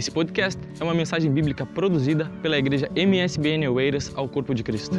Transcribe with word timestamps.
Esse 0.00 0.10
podcast 0.10 0.58
é 0.80 0.82
uma 0.82 0.94
mensagem 0.94 1.30
bíblica 1.30 1.66
produzida 1.66 2.24
pela 2.40 2.56
igreja 2.56 2.90
MSBN 2.96 3.68
Oeiras 3.68 4.10
ao 4.16 4.26
Corpo 4.26 4.54
de 4.54 4.62
Cristo. 4.62 4.96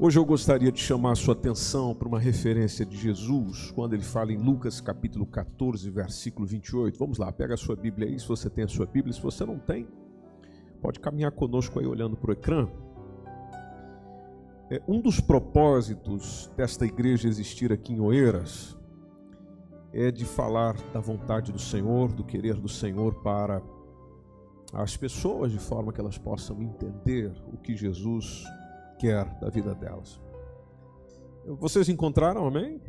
Hoje 0.00 0.18
eu 0.18 0.24
gostaria 0.24 0.72
de 0.72 0.80
chamar 0.80 1.12
a 1.12 1.14
sua 1.14 1.34
atenção 1.34 1.94
para 1.94 2.08
uma 2.08 2.18
referência 2.18 2.86
de 2.86 2.96
Jesus, 2.96 3.70
quando 3.72 3.92
ele 3.92 4.02
fala 4.02 4.32
em 4.32 4.38
Lucas 4.38 4.80
capítulo 4.80 5.26
14, 5.26 5.90
versículo 5.90 6.46
28. 6.46 6.98
Vamos 6.98 7.18
lá, 7.18 7.30
pega 7.30 7.52
a 7.52 7.58
sua 7.58 7.76
Bíblia 7.76 8.08
aí, 8.08 8.18
se 8.18 8.26
você 8.26 8.48
tem 8.48 8.64
a 8.64 8.68
sua 8.68 8.86
Bíblia, 8.86 9.12
se 9.12 9.20
você 9.20 9.44
não 9.44 9.58
tem, 9.58 9.86
pode 10.80 11.00
caminhar 11.00 11.32
conosco 11.32 11.80
aí 11.80 11.86
olhando 11.86 12.16
para 12.16 12.30
o 12.30 12.32
ecrã. 12.32 12.66
É, 14.70 14.80
um 14.88 15.02
dos 15.02 15.20
propósitos 15.20 16.50
desta 16.56 16.86
igreja 16.86 17.28
existir 17.28 17.70
aqui 17.70 17.92
em 17.92 18.00
Oeiras 18.00 18.80
é 19.92 20.10
de 20.10 20.24
falar 20.24 20.74
da 20.92 21.00
vontade 21.00 21.52
do 21.52 21.58
Senhor, 21.58 22.12
do 22.12 22.24
querer 22.24 22.54
do 22.54 22.68
Senhor 22.68 23.14
para 23.22 23.62
as 24.72 24.96
pessoas, 24.96 25.52
de 25.52 25.58
forma 25.58 25.92
que 25.92 26.00
elas 26.00 26.16
possam 26.16 26.62
entender 26.62 27.30
o 27.52 27.58
que 27.58 27.76
Jesus 27.76 28.44
quer 28.98 29.24
da 29.38 29.50
vida 29.50 29.74
delas. 29.74 30.20
Vocês 31.44 31.88
encontraram, 31.88 32.46
amém? 32.46 32.80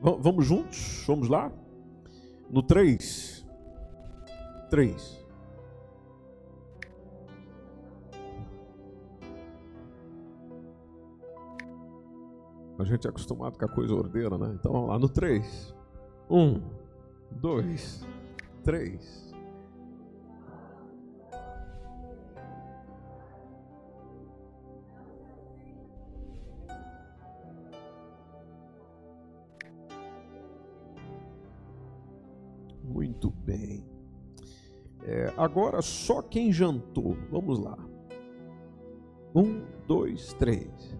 Vamos 0.00 0.44
juntos? 0.46 1.04
Vamos 1.06 1.28
lá? 1.28 1.52
No 2.50 2.62
3. 2.62 3.46
3. 4.68 5.22
A 12.78 12.84
gente 12.84 13.06
é 13.06 13.10
acostumado 13.10 13.56
com 13.56 13.64
a 13.64 13.68
coisa 13.68 13.94
ordeira, 13.94 14.36
né? 14.36 14.56
Então 14.58 14.72
vamos 14.72 14.88
lá, 14.88 14.98
no 14.98 15.08
3. 15.08 15.72
Um, 16.32 16.62
dois, 17.30 18.06
três. 18.64 19.30
Muito 32.82 33.30
bem. 33.44 33.86
É, 35.04 35.34
agora 35.36 35.82
só 35.82 36.22
quem 36.22 36.50
jantou. 36.50 37.14
Vamos 37.30 37.58
lá. 37.58 37.76
Um, 39.34 39.62
dois, 39.86 40.32
três. 40.32 40.96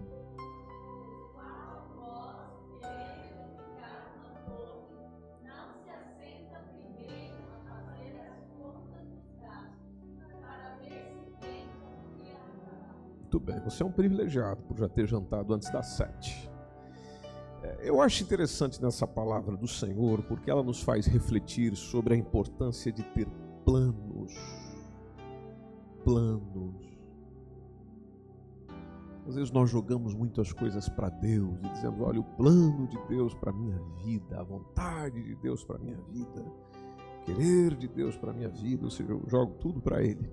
Bem, 13.43 13.59
você 13.59 13.83
é 13.83 13.85
um 13.85 13.91
privilegiado 13.91 14.61
por 14.63 14.77
já 14.77 14.87
ter 14.87 15.07
jantado 15.07 15.53
antes 15.53 15.69
das 15.69 15.87
sete. 15.87 16.49
É, 17.61 17.89
eu 17.89 18.01
acho 18.01 18.23
interessante 18.23 18.81
nessa 18.81 19.05
palavra 19.05 19.55
do 19.55 19.67
Senhor, 19.67 20.23
porque 20.23 20.49
ela 20.49 20.63
nos 20.63 20.81
faz 20.81 21.05
refletir 21.05 21.75
sobre 21.75 22.13
a 22.13 22.17
importância 22.17 22.91
de 22.91 23.03
ter 23.03 23.27
planos. 23.65 24.33
Planos. 26.03 26.93
Às 29.25 29.35
vezes 29.35 29.51
nós 29.51 29.69
jogamos 29.69 30.13
muitas 30.13 30.51
coisas 30.51 30.89
para 30.89 31.09
Deus 31.09 31.57
e 31.63 31.69
dizemos: 31.69 32.01
olha, 32.01 32.19
o 32.19 32.23
plano 32.23 32.87
de 32.87 32.99
Deus 33.07 33.33
para 33.33 33.51
a 33.51 33.53
minha 33.53 33.79
vida, 34.03 34.39
a 34.39 34.43
vontade 34.43 35.23
de 35.23 35.35
Deus 35.35 35.63
para 35.63 35.77
a 35.77 35.79
minha 35.79 35.99
vida, 36.11 36.43
querer 37.23 37.75
de 37.75 37.87
Deus 37.87 38.17
para 38.17 38.31
a 38.31 38.33
minha 38.33 38.49
vida, 38.49 38.83
ou 38.83 38.91
seja, 38.91 39.11
eu 39.11 39.23
jogo 39.27 39.53
tudo 39.59 39.81
para 39.81 40.03
Ele. 40.03 40.29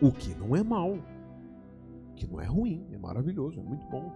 O 0.00 0.12
que 0.12 0.32
não 0.36 0.54
é 0.54 0.62
mal 0.62 0.96
que 2.20 2.30
não 2.30 2.40
é 2.40 2.44
ruim, 2.44 2.86
é 2.92 2.98
maravilhoso, 2.98 3.58
é 3.58 3.62
muito 3.62 3.86
bom. 3.86 4.12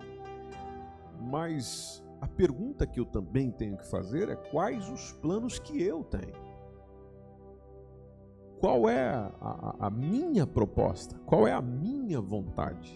Mas 1.30 2.04
a 2.20 2.28
pergunta 2.28 2.86
que 2.86 3.00
eu 3.00 3.06
também 3.06 3.50
tenho 3.50 3.76
que 3.76 3.86
fazer 3.86 4.28
é 4.28 4.36
quais 4.36 4.88
os 4.90 5.12
planos 5.12 5.58
que 5.58 5.82
eu 5.82 6.04
tenho? 6.04 6.44
Qual 8.60 8.88
é 8.88 9.08
a, 9.08 9.76
a, 9.80 9.90
minha 9.90 10.46
proposta? 10.46 11.18
Qual 11.26 11.46
é 11.46 11.52
a 11.52 11.62
minha 11.62 12.20
vontade? 12.20 12.94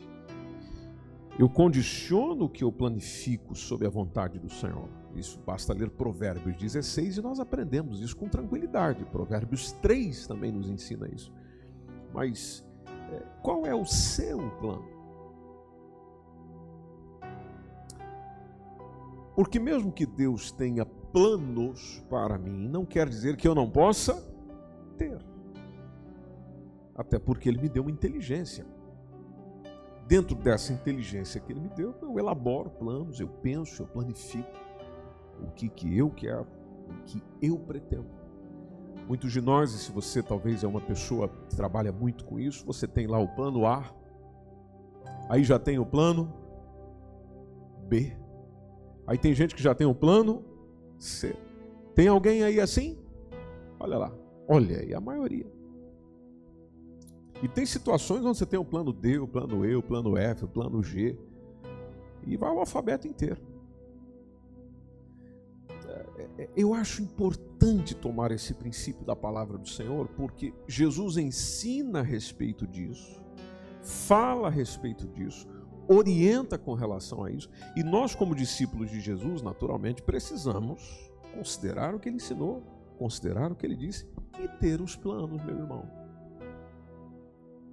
Eu 1.39 1.49
condiciono 1.49 2.47
o 2.47 2.49
que 2.49 2.65
eu 2.65 2.73
planifico 2.73 3.55
sob 3.55 3.87
a 3.87 3.91
vontade 3.91 4.39
do 4.39 4.49
Senhor. 4.49 4.89
Isso 5.15 5.39
basta 5.41 5.73
ler 5.73 5.91
Provérbios 5.91 6.57
16 6.57 7.19
e 7.19 7.23
nós 7.23 7.39
aprendemos 7.39 8.01
isso 8.01 8.17
com 8.17 8.29
tranquilidade. 8.29 9.05
Provérbios 9.07 9.73
3 9.73 10.27
também 10.27 10.51
nos 10.53 10.69
ensina 10.69 11.09
isso. 11.09 11.33
Mas 12.13 12.65
é, 13.13 13.23
qual 13.43 13.67
é 13.67 13.75
o 13.75 13.85
seu 13.85 14.51
plano? 14.59 14.98
Porque 19.39 19.61
mesmo 19.61 19.93
que 19.93 20.05
Deus 20.05 20.51
tenha 20.51 20.85
planos 20.85 22.05
para 22.11 22.37
mim, 22.37 22.67
não 22.67 22.85
quer 22.85 23.09
dizer 23.09 23.37
que 23.37 23.47
eu 23.47 23.55
não 23.55 23.71
possa 23.71 24.21
ter. 24.97 25.17
Até 26.93 27.21
porque 27.21 27.49
Ele 27.49 27.61
me 27.61 27.69
deu 27.69 27.85
uma 27.85 27.91
inteligência. 27.93 28.67
Dentro 30.09 30.35
dessa 30.35 30.73
inteligência 30.73 31.41
que 31.41 31.53
Ele 31.53 31.61
me 31.61 31.69
deu, 31.69 31.95
eu 32.03 32.19
elaboro 32.19 32.69
planos, 32.69 33.21
eu 33.21 33.29
penso, 33.29 33.85
eu 33.85 33.87
planifico 33.87 34.51
o 35.41 35.53
que, 35.53 35.69
que 35.69 35.97
eu 35.97 36.11
quero, 36.11 36.49
o 36.89 37.05
que 37.05 37.23
eu 37.41 37.61
pretendo. 37.61 38.11
Muitos 39.07 39.31
de 39.31 39.41
nós, 39.41 39.73
e 39.73 39.79
se 39.79 39.93
você 39.93 40.21
talvez 40.21 40.65
é 40.65 40.67
uma 40.67 40.81
pessoa 40.81 41.29
que 41.29 41.55
trabalha 41.55 41.93
muito 41.93 42.25
com 42.25 42.41
isso, 42.41 42.67
você 42.67 42.89
tem 42.89 43.07
lá 43.07 43.21
o 43.21 43.29
plano 43.29 43.69
A, 43.69 43.85
aí 45.29 45.45
já 45.45 45.61
tem 45.61 45.79
o 45.79 45.87
plano 45.87 46.35
B, 47.89 48.17
Aí 49.09 49.17
tem 49.17 49.33
gente 49.33 49.55
que 49.55 49.63
já 49.63 49.75
tem 49.75 49.87
um 49.87 49.95
plano 49.95 50.45
C. 50.99 51.35
Tem 51.95 52.09
alguém 52.09 52.43
aí 52.43 52.61
assim? 52.61 52.99
Olha 53.81 53.97
lá. 53.97 54.15
Olha 54.47 54.81
aí, 54.81 54.93
a 54.93 55.01
maioria. 55.01 55.51
E 57.43 57.49
tem 57.49 57.65
situações 57.65 58.23
onde 58.23 58.37
você 58.37 58.45
tem 58.45 58.59
o 58.59 58.65
plano 58.65 58.93
D, 58.93 59.19
o 59.19 59.27
plano 59.27 59.65
E, 59.65 59.75
o 59.75 59.83
plano 59.83 60.19
F, 60.19 60.45
o 60.45 60.49
plano 60.49 60.83
G. 60.83 61.19
E 62.27 62.37
vai 62.37 62.51
o 62.51 62.59
alfabeto 62.59 63.09
inteiro. 63.09 63.41
É, 65.87 66.43
é, 66.43 66.51
eu 66.55 66.75
acho 66.75 67.01
importante 67.01 67.97
tomar 67.97 68.31
esse 68.31 68.53
princípio 68.53 69.07
da 69.07 69.17
palavra 69.17 69.57
do 69.57 69.69
Senhor, 69.69 70.07
porque 70.09 70.53
Jesus 70.67 71.17
ensina 71.17 72.01
a 72.01 72.03
respeito 72.03 72.67
disso, 72.67 73.23
fala 73.81 74.49
a 74.49 74.51
respeito 74.51 75.07
disso, 75.09 75.49
orienta 75.89 76.59
com 76.59 76.75
relação 76.75 77.25
a 77.25 77.31
isso. 77.31 77.49
E 77.75 77.83
nós, 77.83 78.15
como 78.15 78.35
discípulos 78.35 78.91
de 78.91 79.01
Jesus, 79.01 79.41
naturalmente 79.41 80.03
precisamos 80.03 81.11
considerar 81.33 81.95
o 81.95 81.99
que 81.99 82.09
ele 82.09 82.17
ensinou, 82.17 82.63
considerar 82.99 83.51
o 83.51 83.57
que 83.57 83.65
ele 83.65 83.77
disse 83.77 84.07
e 84.39 84.47
ter 84.47 84.81
os 84.81 84.95
planos, 84.95 85.43
meu 85.43 85.57
irmão. 85.57 85.89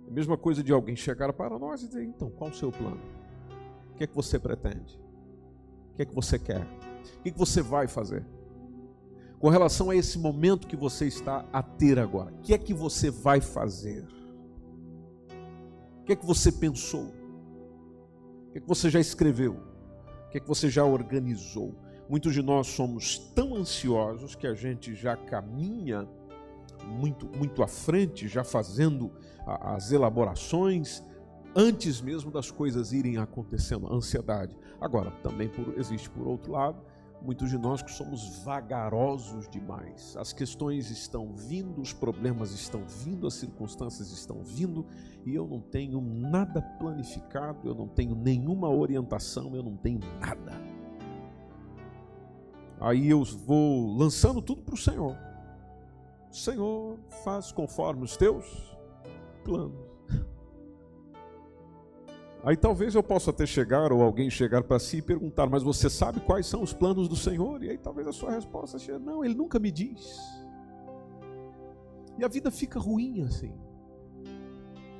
A 0.08 0.12
mesma 0.12 0.38
coisa 0.38 0.64
de 0.64 0.72
alguém 0.72 0.96
chegar 0.96 1.34
para 1.34 1.60
nós 1.60 1.84
e 1.84 1.88
dizer: 1.88 2.04
então, 2.04 2.30
qual 2.30 2.50
o 2.50 2.54
seu 2.54 2.72
plano? 2.72 3.02
O 3.92 3.98
que 3.98 4.04
é 4.04 4.08
que 4.08 4.16
você 4.16 4.40
pretende? 4.40 5.00
O 5.92 5.96
que 5.96 6.02
é 6.04 6.06
que 6.06 6.14
você 6.14 6.40
quer? 6.40 6.62
O 6.62 7.22
que 7.22 7.30
é 7.30 7.32
que 7.32 7.38
você 7.38 7.62
vai 7.62 7.88
fazer? 7.88 8.26
Com 9.40 9.50
relação 9.50 9.90
a 9.90 9.96
esse 9.96 10.18
momento 10.18 10.68
que 10.68 10.76
você 10.76 11.08
está 11.08 11.46
a 11.52 11.62
ter 11.62 12.00
agora, 12.00 12.34
o 12.34 12.42
que 12.42 12.54
é 12.54 12.58
que 12.58 12.74
você 12.74 13.10
vai 13.10 13.42
fazer? 13.42 14.06
O 16.02 16.06
que 16.06 16.14
é 16.14 16.16
que 16.16 16.26
você 16.26 16.52
pensou? 16.52 17.12
Que, 18.56 18.60
é 18.60 18.62
que 18.62 18.68
você 18.70 18.90
já 18.90 19.02
escreveu? 19.02 19.58
O 20.28 20.30
que, 20.30 20.38
é 20.38 20.40
que 20.40 20.48
você 20.48 20.70
já 20.70 20.86
organizou? 20.86 21.76
Muitos 22.08 22.34
de 22.34 22.42
nós 22.42 22.68
somos 22.68 23.18
tão 23.36 23.54
ansiosos 23.54 24.34
que 24.34 24.48
a 24.48 24.54
gente 24.54 24.96
já 24.96 25.18
caminha 25.18 26.08
muito, 26.86 27.26
muito 27.28 27.62
à 27.62 27.68
frente, 27.68 28.30
já 28.30 28.46
fazendo 28.46 29.12
as 29.46 29.92
elaborações 29.92 31.04
antes 31.54 32.00
mesmo 32.00 32.32
das 32.32 32.50
coisas 32.50 32.94
irem 32.94 33.18
acontecendo, 33.18 33.88
a 33.88 33.94
ansiedade. 33.94 34.58
Agora, 34.80 35.12
também 35.22 35.50
por, 35.50 35.78
existe 35.78 36.10
por 36.10 36.26
outro 36.26 36.54
lado 36.54 36.82
muitos 37.26 37.50
de 37.50 37.58
nós 37.58 37.82
que 37.82 37.92
somos 37.92 38.44
vagarosos 38.44 39.50
demais. 39.50 40.16
As 40.16 40.32
questões 40.32 40.92
estão 40.92 41.34
vindo, 41.34 41.82
os 41.82 41.92
problemas 41.92 42.52
estão 42.52 42.84
vindo, 42.88 43.26
as 43.26 43.34
circunstâncias 43.34 44.12
estão 44.12 44.44
vindo 44.44 44.86
e 45.26 45.34
eu 45.34 45.48
não 45.48 45.60
tenho 45.60 46.00
nada 46.00 46.62
planificado, 46.62 47.68
eu 47.68 47.74
não 47.74 47.88
tenho 47.88 48.16
nenhuma 48.16 48.70
orientação, 48.70 49.56
eu 49.56 49.64
não 49.64 49.76
tenho 49.76 50.00
nada. 50.20 50.54
Aí 52.80 53.10
eu 53.10 53.24
vou 53.24 53.98
lançando 53.98 54.42
tudo 54.42 54.62
para 54.62 54.76
o 54.76 54.78
Senhor. 54.78 55.18
Senhor, 56.32 57.00
faz 57.24 57.52
conforme 57.52 58.04
os 58.04 58.16
teus 58.16 58.46
planos. 59.44 59.85
Aí 62.46 62.56
talvez 62.56 62.94
eu 62.94 63.02
possa 63.02 63.32
até 63.32 63.44
chegar, 63.44 63.92
ou 63.92 64.04
alguém 64.04 64.30
chegar 64.30 64.64
para 64.64 64.78
si 64.78 64.98
e 64.98 65.02
perguntar, 65.02 65.50
mas 65.50 65.64
você 65.64 65.90
sabe 65.90 66.20
quais 66.20 66.46
são 66.46 66.62
os 66.62 66.72
planos 66.72 67.08
do 67.10 67.16
Senhor? 67.16 67.64
E 67.64 67.72
aí 67.72 67.78
talvez 67.78 68.08
a 68.08 68.14
sua 68.14 68.30
resposta 68.30 68.78
seja, 68.78 69.00
não, 69.00 69.26
ele 69.26 69.34
nunca 69.34 69.58
me 69.58 69.72
diz. 69.72 70.16
E 72.20 72.24
a 72.24 72.28
vida 72.28 72.52
fica 72.52 72.80
ruim 72.80 73.24
assim. 73.24 73.52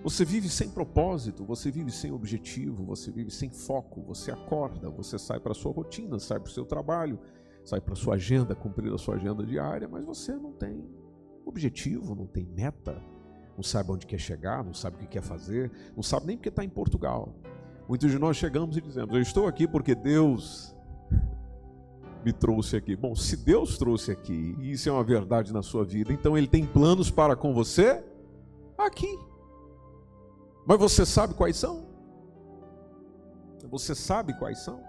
Você 0.02 0.26
vive 0.26 0.50
sem 0.50 0.70
propósito, 0.70 1.46
você 1.46 1.70
vive 1.70 1.92
sem 1.92 2.12
objetivo, 2.12 2.84
você 2.84 3.12
vive 3.12 3.30
sem 3.30 3.52
foco, 3.52 4.02
você 4.02 4.32
acorda, 4.32 4.90
você 4.90 5.20
sai 5.20 5.40
para 5.40 5.52
a 5.52 5.56
sua 5.56 5.72
rotina, 5.72 6.18
sai 6.18 6.40
para 6.40 6.50
o 6.50 6.52
seu 6.52 6.66
trabalho, 6.66 7.20
sai 7.64 7.80
para 7.80 7.94
a 7.94 7.96
sua 7.96 8.16
agenda, 8.16 8.56
cumprir 8.56 8.92
a 8.92 8.98
sua 8.98 9.16
agenda 9.16 9.46
diária, 9.46 9.88
mas 9.88 10.04
você 10.04 10.34
não 10.34 10.52
tem 10.52 10.84
objetivo, 11.46 12.16
não 12.16 12.26
tem 12.26 12.44
meta, 12.44 13.00
não 13.56 13.64
sabe 13.64 13.92
onde 13.92 14.06
quer 14.06 14.20
chegar, 14.20 14.64
não 14.64 14.74
sabe 14.74 14.98
o 14.98 15.00
que 15.00 15.08
quer 15.08 15.22
fazer, 15.22 15.72
não 15.96 16.04
sabe 16.04 16.28
nem 16.28 16.38
porque 16.38 16.50
está 16.50 16.64
em 16.64 16.70
Portugal. 16.70 17.34
Muitos 17.88 18.12
de 18.12 18.20
nós 18.20 18.36
chegamos 18.36 18.76
e 18.76 18.82
dizemos: 18.82 19.16
Eu 19.16 19.22
estou 19.22 19.48
aqui 19.48 19.68
porque 19.68 19.96
Deus 19.96 20.76
me 22.24 22.34
trouxe 22.34 22.76
aqui. 22.76 22.96
Bom, 22.96 23.16
se 23.16 23.38
Deus 23.38 23.78
trouxe 23.78 24.12
aqui, 24.12 24.56
e 24.60 24.72
isso 24.72 24.90
é 24.90 24.92
uma 24.92 25.04
verdade 25.04 25.54
na 25.54 25.62
sua 25.62 25.86
vida, 25.86 26.12
então 26.12 26.38
Ele 26.38 26.48
tem 26.48 26.66
planos 26.66 27.10
para 27.10 27.36
com 27.36 27.54
você 27.54 28.04
aqui. 28.78 29.18
Mas 30.66 30.80
você 30.80 31.06
sabe 31.06 31.34
quais 31.34 31.56
são? 31.56 31.86
Você 33.70 33.96
sabe 33.96 34.34
quais 34.38 34.60
são? 34.60 34.84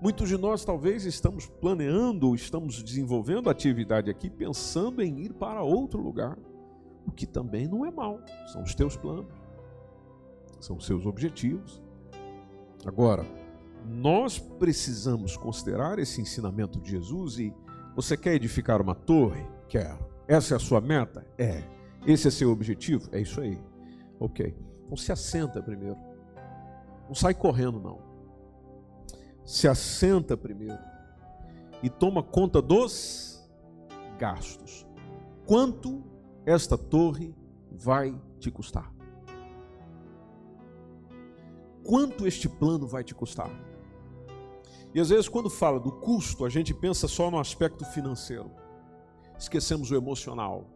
Muitos 0.00 0.28
de 0.28 0.36
nós 0.36 0.64
talvez 0.64 1.04
estamos 1.04 1.46
planeando 1.46 2.28
ou 2.28 2.34
estamos 2.34 2.82
desenvolvendo 2.82 3.48
atividade 3.48 4.10
aqui 4.10 4.28
pensando 4.28 5.00
em 5.00 5.20
ir 5.20 5.32
para 5.32 5.62
outro 5.62 6.00
lugar 6.02 6.36
o 7.06 7.10
que 7.10 7.26
também 7.26 7.66
não 7.66 7.84
é 7.84 7.90
mal, 7.90 8.20
são 8.52 8.62
os 8.62 8.74
teus 8.74 8.96
planos, 8.96 9.26
são 10.60 10.76
os 10.76 10.86
seus 10.86 11.04
objetivos. 11.06 11.82
Agora, 12.86 13.24
nós 13.86 14.38
precisamos 14.38 15.36
considerar 15.36 15.98
esse 15.98 16.20
ensinamento 16.20 16.80
de 16.80 16.90
Jesus 16.90 17.38
e 17.38 17.54
você 17.94 18.16
quer 18.16 18.34
edificar 18.34 18.80
uma 18.80 18.94
torre? 18.94 19.44
Quero. 19.68 19.98
Essa 20.26 20.54
é 20.54 20.56
a 20.56 20.60
sua 20.60 20.80
meta? 20.80 21.26
É. 21.36 21.62
Esse 22.06 22.28
é 22.28 22.30
seu 22.30 22.50
objetivo? 22.50 23.08
É 23.12 23.20
isso 23.20 23.40
aí. 23.40 23.58
Ok. 24.18 24.56
Então 24.84 24.96
se 24.96 25.12
assenta 25.12 25.62
primeiro. 25.62 25.98
Não 27.06 27.14
sai 27.14 27.34
correndo, 27.34 27.80
não. 27.80 27.98
Se 29.44 29.66
assenta 29.68 30.36
primeiro. 30.36 30.78
E 31.82 31.90
toma 31.90 32.22
conta 32.22 32.62
dos 32.62 33.42
gastos. 34.18 34.86
Quanto 35.46 36.02
esta 36.44 36.76
torre 36.76 37.34
vai 37.70 38.20
te 38.38 38.50
custar? 38.50 38.92
Quanto 41.84 42.26
este 42.26 42.48
plano 42.48 42.86
vai 42.86 43.02
te 43.02 43.14
custar? 43.14 43.50
E 44.94 45.00
às 45.00 45.08
vezes, 45.08 45.28
quando 45.28 45.48
fala 45.48 45.80
do 45.80 45.90
custo, 45.90 46.44
a 46.44 46.50
gente 46.50 46.74
pensa 46.74 47.08
só 47.08 47.30
no 47.30 47.38
aspecto 47.38 47.84
financeiro. 47.84 48.50
Esquecemos 49.38 49.90
o 49.90 49.96
emocional. 49.96 50.66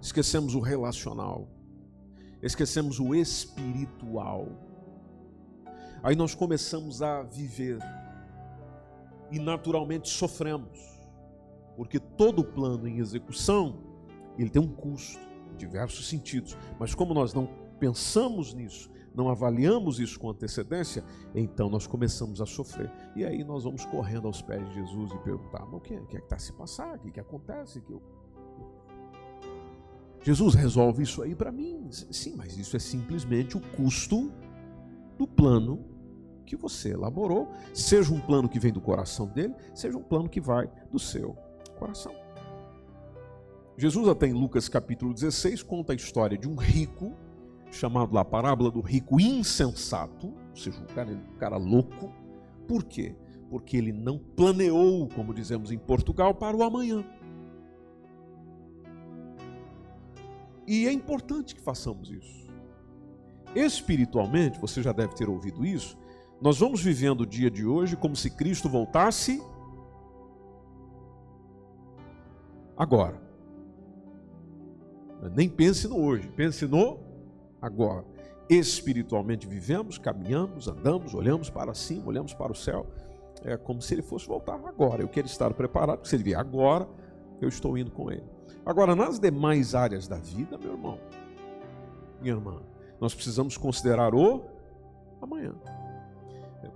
Esquecemos 0.00 0.54
o 0.54 0.60
relacional. 0.60 1.48
Esquecemos 2.42 2.98
o 2.98 3.14
espiritual. 3.14 4.48
Aí 6.02 6.16
nós 6.16 6.34
começamos 6.34 7.02
a 7.02 7.22
viver 7.22 7.78
e 9.30 9.38
naturalmente 9.38 10.08
sofremos 10.08 10.97
porque 11.78 12.00
todo 12.00 12.42
plano 12.42 12.88
em 12.88 12.98
execução, 12.98 13.78
ele 14.36 14.50
tem 14.50 14.60
um 14.60 14.66
custo, 14.66 15.20
em 15.52 15.56
diversos 15.56 16.08
sentidos. 16.08 16.58
Mas 16.76 16.92
como 16.92 17.14
nós 17.14 17.32
não 17.32 17.48
pensamos 17.78 18.52
nisso, 18.52 18.90
não 19.14 19.28
avaliamos 19.28 20.00
isso 20.00 20.18
com 20.18 20.28
antecedência, 20.28 21.04
então 21.32 21.70
nós 21.70 21.86
começamos 21.86 22.40
a 22.40 22.46
sofrer. 22.46 22.90
E 23.14 23.24
aí 23.24 23.44
nós 23.44 23.62
vamos 23.62 23.84
correndo 23.84 24.26
aos 24.26 24.42
pés 24.42 24.68
de 24.68 24.74
Jesus 24.74 25.12
e 25.12 25.18
perguntar: 25.18 25.64
mas 25.66 25.74
o 25.74 25.80
que 25.80 25.94
é 25.94 26.00
que 26.00 26.16
está 26.16 26.36
se 26.36 26.52
passando? 26.52 26.96
O 26.96 26.98
que, 26.98 27.12
que 27.12 27.20
acontece? 27.20 27.80
Que 27.80 27.92
eu... 27.92 28.02
Jesus 30.24 30.56
resolve 30.56 31.04
isso 31.04 31.22
aí 31.22 31.36
para 31.36 31.52
mim. 31.52 31.86
Sim, 31.92 32.34
mas 32.34 32.58
isso 32.58 32.74
é 32.74 32.80
simplesmente 32.80 33.56
o 33.56 33.60
custo 33.60 34.32
do 35.16 35.28
plano 35.28 35.84
que 36.44 36.56
você 36.56 36.90
elaborou, 36.90 37.52
seja 37.72 38.12
um 38.12 38.18
plano 38.18 38.48
que 38.48 38.58
vem 38.58 38.72
do 38.72 38.80
coração 38.80 39.28
dele, 39.28 39.54
seja 39.72 39.96
um 39.96 40.02
plano 40.02 40.28
que 40.28 40.40
vai 40.40 40.68
do 40.90 40.98
seu 40.98 41.36
coração. 41.78 42.14
Jesus, 43.76 44.08
até 44.08 44.26
em 44.26 44.32
Lucas 44.32 44.68
capítulo 44.68 45.14
16, 45.14 45.62
conta 45.62 45.92
a 45.92 45.96
história 45.96 46.36
de 46.36 46.48
um 46.48 46.56
rico, 46.56 47.14
chamado 47.70 48.12
lá 48.12 48.22
a 48.22 48.24
parábola 48.24 48.70
do 48.70 48.80
rico 48.80 49.20
insensato, 49.20 50.26
ou 50.26 50.56
seja, 50.56 50.80
um 50.80 50.86
cara, 50.86 51.10
um 51.10 51.38
cara 51.38 51.56
louco. 51.56 52.12
Por 52.66 52.82
quê? 52.82 53.14
Porque 53.48 53.76
ele 53.76 53.92
não 53.92 54.18
planeou, 54.18 55.08
como 55.14 55.32
dizemos 55.32 55.70
em 55.70 55.78
Portugal, 55.78 56.34
para 56.34 56.56
o 56.56 56.62
amanhã. 56.62 57.04
E 60.66 60.86
é 60.86 60.92
importante 60.92 61.54
que 61.54 61.60
façamos 61.60 62.10
isso. 62.10 62.48
Espiritualmente, 63.54 64.58
você 64.58 64.82
já 64.82 64.92
deve 64.92 65.14
ter 65.14 65.28
ouvido 65.28 65.64
isso, 65.64 65.96
nós 66.40 66.58
vamos 66.58 66.82
vivendo 66.82 67.22
o 67.22 67.26
dia 67.26 67.50
de 67.50 67.64
hoje 67.64 67.96
como 67.96 68.14
se 68.14 68.28
Cristo 68.28 68.68
voltasse 68.68 69.42
agora. 72.78 73.20
Nem 75.34 75.48
pense 75.48 75.88
no 75.88 76.00
hoje, 76.00 76.28
pense 76.28 76.64
no 76.66 77.00
agora. 77.60 78.04
Espiritualmente 78.48 79.46
vivemos, 79.46 79.98
caminhamos, 79.98 80.68
andamos, 80.68 81.12
olhamos 81.12 81.50
para 81.50 81.74
cima, 81.74 82.06
olhamos 82.06 82.32
para 82.32 82.52
o 82.52 82.54
céu. 82.54 82.86
É 83.42 83.56
como 83.56 83.82
se 83.82 83.94
ele 83.94 84.02
fosse 84.02 84.26
voltar 84.26 84.54
agora. 84.64 85.02
Eu 85.02 85.08
quero 85.08 85.26
estar 85.26 85.52
preparado, 85.52 85.98
porque 85.98 86.08
se 86.08 86.16
ele 86.16 86.22
vier 86.22 86.38
agora, 86.38 86.88
eu 87.40 87.48
estou 87.48 87.76
indo 87.76 87.90
com 87.90 88.10
ele. 88.10 88.24
Agora, 88.64 88.94
nas 88.94 89.18
demais 89.18 89.74
áreas 89.74 90.06
da 90.06 90.16
vida, 90.16 90.56
meu 90.56 90.72
irmão, 90.72 90.98
minha 92.20 92.34
irmã, 92.34 92.62
nós 93.00 93.14
precisamos 93.14 93.56
considerar 93.56 94.14
o 94.14 94.44
amanhã. 95.20 95.54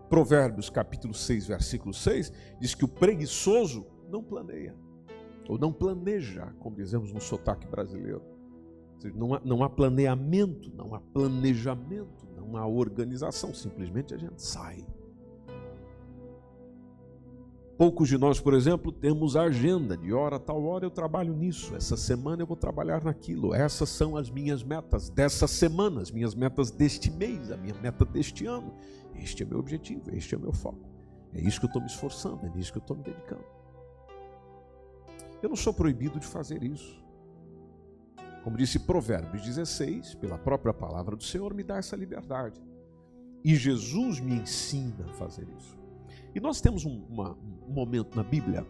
Provérbios 0.08 0.68
capítulo 0.68 1.14
6, 1.14 1.46
versículo 1.46 1.94
6, 1.94 2.32
diz 2.60 2.74
que 2.74 2.84
o 2.84 2.88
preguiçoso 2.88 3.86
não 4.10 4.22
planeia 4.22 4.74
ou 5.48 5.58
não 5.58 5.72
planeja, 5.72 6.52
como 6.58 6.76
dizemos 6.76 7.12
no 7.12 7.20
sotaque 7.20 7.66
brasileiro. 7.66 8.22
Não 9.14 9.34
há, 9.34 9.40
não 9.44 9.64
há 9.64 9.68
planeamento, 9.68 10.72
não 10.76 10.94
há 10.94 11.00
planejamento, 11.00 12.26
não 12.36 12.56
há 12.56 12.66
organização, 12.66 13.52
simplesmente 13.52 14.14
a 14.14 14.18
gente 14.18 14.40
sai. 14.40 14.86
Poucos 17.76 18.08
de 18.08 18.16
nós, 18.16 18.38
por 18.38 18.54
exemplo, 18.54 18.92
temos 18.92 19.34
a 19.34 19.42
agenda 19.42 19.96
de 19.96 20.12
hora 20.12 20.36
a 20.36 20.38
tal 20.38 20.62
hora 20.64 20.84
eu 20.84 20.90
trabalho 20.90 21.34
nisso, 21.34 21.74
essa 21.74 21.96
semana 21.96 22.42
eu 22.42 22.46
vou 22.46 22.56
trabalhar 22.56 23.02
naquilo, 23.02 23.52
essas 23.52 23.88
são 23.88 24.16
as 24.16 24.30
minhas 24.30 24.62
metas 24.62 25.08
dessa 25.08 25.48
semana, 25.48 26.00
as 26.00 26.10
minhas 26.10 26.32
metas 26.32 26.70
deste 26.70 27.10
mês, 27.10 27.50
a 27.50 27.56
minha 27.56 27.74
meta 27.82 28.04
deste 28.04 28.46
ano. 28.46 28.72
Este 29.16 29.42
é 29.42 29.46
meu 29.46 29.58
objetivo, 29.58 30.14
este 30.14 30.34
é 30.34 30.38
meu 30.38 30.52
foco. 30.52 30.88
É 31.34 31.40
isso 31.40 31.58
que 31.58 31.66
eu 31.66 31.68
estou 31.68 31.82
me 31.82 31.88
esforçando, 31.88 32.46
é 32.46 32.50
nisso 32.50 32.70
que 32.70 32.78
eu 32.78 32.82
estou 32.82 32.96
me 32.96 33.02
dedicando. 33.02 33.61
Eu 35.42 35.48
não 35.48 35.56
sou 35.56 35.74
proibido 35.74 36.20
de 36.20 36.26
fazer 36.26 36.62
isso. 36.62 37.02
Como 38.44 38.56
disse 38.56 38.78
Provérbios 38.78 39.44
16, 39.44 40.14
pela 40.14 40.38
própria 40.38 40.72
palavra 40.72 41.16
do 41.16 41.22
Senhor, 41.22 41.52
me 41.52 41.62
dá 41.62 41.76
essa 41.76 41.96
liberdade. 41.96 42.60
E 43.44 43.54
Jesus 43.56 44.20
me 44.20 44.36
ensina 44.36 45.04
a 45.08 45.14
fazer 45.14 45.46
isso. 45.58 45.76
E 46.34 46.40
nós 46.40 46.60
temos 46.60 46.84
um, 46.84 47.04
uma, 47.08 47.36
um 47.68 47.72
momento 47.72 48.16
na 48.16 48.22
Bíblia, 48.22 48.66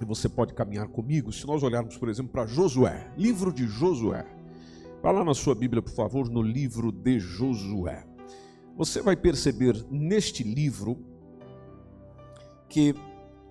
e 0.00 0.04
você 0.04 0.28
pode 0.28 0.52
caminhar 0.52 0.88
comigo, 0.88 1.32
se 1.32 1.46
nós 1.46 1.62
olharmos, 1.62 1.96
por 1.96 2.08
exemplo, 2.08 2.32
para 2.32 2.46
Josué, 2.46 3.10
livro 3.16 3.52
de 3.52 3.66
Josué. 3.66 4.26
Vá 5.02 5.10
lá 5.10 5.24
na 5.24 5.34
sua 5.34 5.54
Bíblia, 5.54 5.80
por 5.80 5.92
favor, 5.92 6.28
no 6.28 6.42
livro 6.42 6.92
de 6.92 7.18
Josué. 7.18 8.06
Você 8.76 9.00
vai 9.00 9.16
perceber 9.16 9.82
neste 9.90 10.42
livro 10.42 10.98
que 12.68 12.94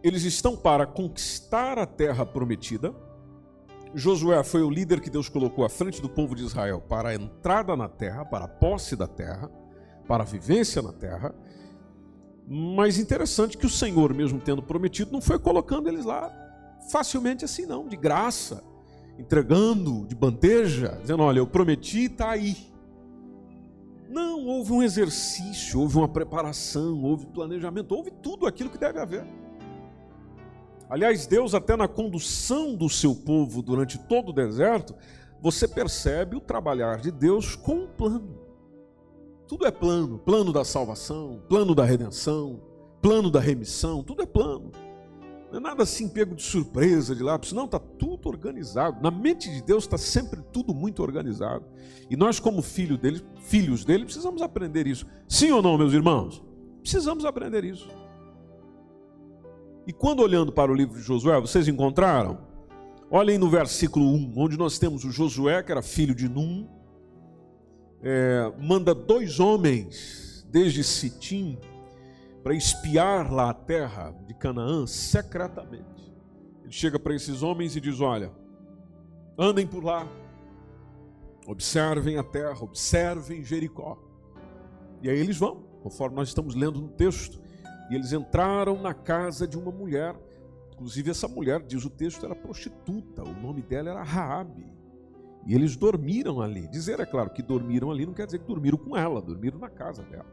eles 0.06 0.24
estão 0.24 0.56
para 0.56 0.86
conquistar 0.86 1.80
a 1.80 1.86
terra 1.88 2.24
prometida. 2.24 2.94
Josué 3.92 4.44
foi 4.44 4.62
o 4.62 4.70
líder 4.70 5.02
que 5.02 5.10
Deus 5.10 5.28
colocou 5.28 5.66
à 5.66 5.70
frente 5.70 6.00
do 6.00 6.08
povo 6.08 6.36
de 6.36 6.44
Israel 6.44 6.80
para 6.80 7.10
a 7.10 7.16
entrada 7.16 7.76
na 7.76 7.90
terra, 7.90 8.24
para 8.24 8.46
a 8.46 8.48
posse 8.48 8.96
da 8.96 9.08
terra, 9.08 9.50
para 10.08 10.22
a 10.22 10.26
vivência 10.26 10.80
na 10.80 10.94
terra. 10.94 11.34
Mas 12.48 13.00
interessante 13.00 13.58
que 13.58 13.66
o 13.66 13.70
Senhor, 13.70 14.14
mesmo 14.14 14.40
tendo 14.40 14.62
prometido, 14.62 15.12
não 15.12 15.22
foi 15.22 15.40
colocando 15.40 15.90
eles 15.90 16.06
lá 16.06 16.32
facilmente 16.92 17.44
assim, 17.44 17.66
não, 17.66 17.88
de 17.88 17.98
graça, 17.98 18.64
entregando 19.18 20.06
de 20.06 20.14
bandeja, 20.14 21.00
dizendo: 21.02 21.24
Olha, 21.24 21.40
eu 21.40 21.48
prometi, 21.48 22.06
está 22.06 22.30
aí. 22.30 22.56
Não, 24.08 24.46
houve 24.46 24.72
um 24.72 24.84
exercício, 24.84 25.80
houve 25.80 25.98
uma 25.98 26.08
preparação, 26.08 27.02
houve 27.02 27.26
planejamento, 27.26 27.92
houve 27.96 28.12
tudo 28.12 28.46
aquilo 28.46 28.70
que 28.70 28.78
deve 28.78 29.00
haver. 29.00 29.26
Aliás, 30.90 31.26
Deus, 31.26 31.54
até 31.54 31.76
na 31.76 31.88
condução 31.88 32.76
do 32.76 32.90
seu 32.90 33.16
povo 33.16 33.62
durante 33.62 33.98
todo 33.98 34.30
o 34.30 34.34
deserto, 34.34 34.96
você 35.42 35.68
percebe 35.68 36.36
o 36.36 36.42
trabalhar 36.42 37.00
de 37.00 37.12
Deus 37.12 37.56
com 37.56 37.84
um 37.84 37.88
plano. 37.88 38.40
Tudo 39.48 39.66
é 39.66 39.72
plano, 39.72 40.18
plano 40.20 40.52
da 40.52 40.64
salvação, 40.64 41.42
plano 41.48 41.76
da 41.76 41.84
redenção, 41.84 42.62
plano 43.02 43.30
da 43.30 43.40
remissão, 43.40 44.04
tudo 44.04 44.24
é 44.24 44.26
plano. 44.26 44.72
Não 45.52 45.60
é 45.60 45.60
nada 45.60 45.84
assim 45.84 46.10
pego 46.10 46.36
de 46.36 46.42
surpresa, 46.42 47.16
de 47.16 47.22
lápis, 47.22 47.52
não, 47.52 47.66
está 47.66 47.80
tudo 47.80 48.28
organizado. 48.28 49.02
Na 49.02 49.12
mente 49.12 49.50
de 49.50 49.62
Deus 49.62 49.84
está 49.84 49.98
sempre 49.98 50.42
tudo 50.52 50.74
muito 50.74 51.02
organizado. 51.02 51.66
E 52.10 52.16
nós, 52.16 52.40
como 52.40 52.62
filho 52.62 52.98
dele, 52.98 53.24
filhos 53.42 53.86
dele, 53.86 54.06
precisamos 54.06 54.42
aprender 54.42 54.88
isso. 54.88 55.06
Sim 55.28 55.52
ou 55.52 55.62
não, 55.62 55.78
meus 55.78 55.94
irmãos? 55.94 56.44
Precisamos 56.82 57.24
aprender 57.24 57.64
isso. 57.64 57.88
E 59.88 59.94
quando 59.94 60.22
olhando 60.22 60.52
para 60.52 60.72
o 60.72 60.76
livro 60.76 60.98
de 60.98 61.04
Josué, 61.04 61.40
vocês 61.40 61.68
encontraram? 61.68 62.40
Olhem 63.10 63.38
no 63.38 63.50
versículo 63.50 64.08
1, 64.14 64.34
onde 64.36 64.58
nós 64.58 64.80
temos 64.80 65.04
o 65.04 65.12
Josué, 65.12 65.62
que 65.62 65.72
era 65.72 65.82
filho 65.84 66.16
de 66.16 66.28
Num, 66.28 66.68
é, 68.02 68.52
manda 68.60 68.96
dois 68.96 69.40
homens 69.40 70.46
desde 70.50 70.84
Sitim 70.84 71.60
para 72.44 72.54
espiar 72.54 73.32
lá 73.32 73.52
a 73.52 73.54
terra 73.54 74.12
de 74.28 74.34
Canaã 74.34 74.88
secretamente. 74.88 76.14
Ele 76.64 76.72
chega 76.72 76.98
para 76.98 77.16
esses 77.16 77.44
homens 77.44 77.76
e 77.76 77.82
diz: 77.82 78.02
Olha, 78.02 78.32
andem 79.38 79.68
por 79.68 79.84
lá, 79.84 80.08
observem 81.48 82.18
a 82.18 82.24
terra, 82.24 82.64
observem 82.64 83.44
Jericó. 83.44 84.00
E 85.02 85.10
aí 85.10 85.20
eles 85.20 85.38
vão, 85.38 85.64
conforme 85.82 86.16
nós 86.16 86.28
estamos 86.28 86.56
lendo 86.56 86.82
no 86.82 86.88
texto. 86.90 87.45
E 87.90 87.96
eles 87.96 88.14
entraram 88.14 88.82
na 88.82 88.94
casa 88.94 89.48
de 89.48 89.58
uma 89.58 89.72
mulher. 89.72 90.16
Inclusive, 90.74 91.12
essa 91.12 91.28
mulher, 91.28 91.62
diz 91.62 91.86
o 91.86 91.90
texto, 91.90 92.26
era 92.26 92.36
prostituta. 92.36 93.24
O 93.24 93.34
nome 93.34 93.62
dela 93.62 93.92
era 93.92 94.04
Raabe. 94.04 94.76
E 95.46 95.54
eles 95.54 95.76
dormiram 95.76 96.42
ali. 96.42 96.68
Dizer, 96.68 97.00
é 97.00 97.06
claro, 97.06 97.30
que 97.30 97.44
dormiram 97.44 97.92
ali 97.92 98.06
não 98.06 98.14
quer 98.14 98.26
dizer 98.26 98.40
que 98.40 98.48
dormiram 98.48 98.78
com 98.78 98.98
ela, 98.98 99.22
dormiram 99.22 99.60
na 99.60 99.70
casa 99.70 100.04
dela. 100.04 100.26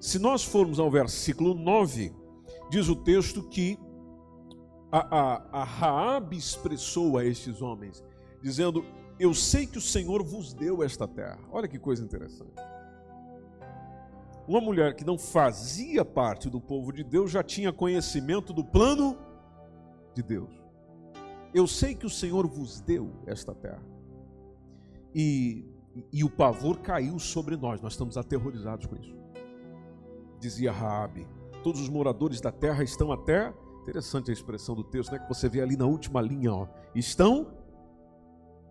Se 0.00 0.18
nós 0.18 0.42
formos 0.42 0.80
ao 0.80 0.90
versículo 0.90 1.54
9, 1.54 2.10
diz 2.70 2.88
o 2.88 2.96
texto 2.96 3.42
que 3.42 3.78
a, 4.90 4.98
a, 4.98 5.60
a 5.60 5.64
Raabe 5.64 6.36
expressou 6.36 7.18
a 7.18 7.24
estes 7.24 7.60
homens, 7.60 8.02
dizendo: 8.42 8.82
Eu 9.18 9.34
sei 9.34 9.66
que 9.66 9.76
o 9.76 9.82
Senhor 9.82 10.24
vos 10.24 10.54
deu 10.54 10.82
esta 10.82 11.06
terra. 11.06 11.38
Olha 11.52 11.68
que 11.68 11.78
coisa 11.78 12.02
interessante. 12.02 12.54
Uma 14.50 14.60
mulher 14.60 14.96
que 14.96 15.04
não 15.04 15.16
fazia 15.16 16.04
parte 16.04 16.50
do 16.50 16.60
povo 16.60 16.92
de 16.92 17.04
Deus 17.04 17.30
já 17.30 17.40
tinha 17.40 17.72
conhecimento 17.72 18.52
do 18.52 18.64
plano 18.64 19.16
de 20.12 20.24
Deus. 20.24 20.50
Eu 21.54 21.68
sei 21.68 21.94
que 21.94 22.04
o 22.04 22.10
Senhor 22.10 22.48
vos 22.48 22.80
deu 22.80 23.12
esta 23.26 23.54
terra. 23.54 23.86
E, 25.14 25.64
e 26.12 26.24
o 26.24 26.28
pavor 26.28 26.80
caiu 26.80 27.16
sobre 27.20 27.56
nós, 27.56 27.80
nós 27.80 27.92
estamos 27.92 28.16
aterrorizados 28.16 28.86
com 28.86 28.96
isso. 28.96 29.14
Dizia 30.40 30.72
Raabe, 30.72 31.28
todos 31.62 31.80
os 31.80 31.88
moradores 31.88 32.40
da 32.40 32.50
terra 32.50 32.82
estão 32.82 33.12
até, 33.12 33.54
interessante 33.82 34.30
a 34.30 34.34
expressão 34.34 34.74
do 34.74 34.82
texto, 34.82 35.12
né, 35.12 35.20
que 35.20 35.28
você 35.28 35.48
vê 35.48 35.60
ali 35.60 35.76
na 35.76 35.86
última 35.86 36.20
linha, 36.20 36.52
ó, 36.52 36.66
estão 36.92 37.54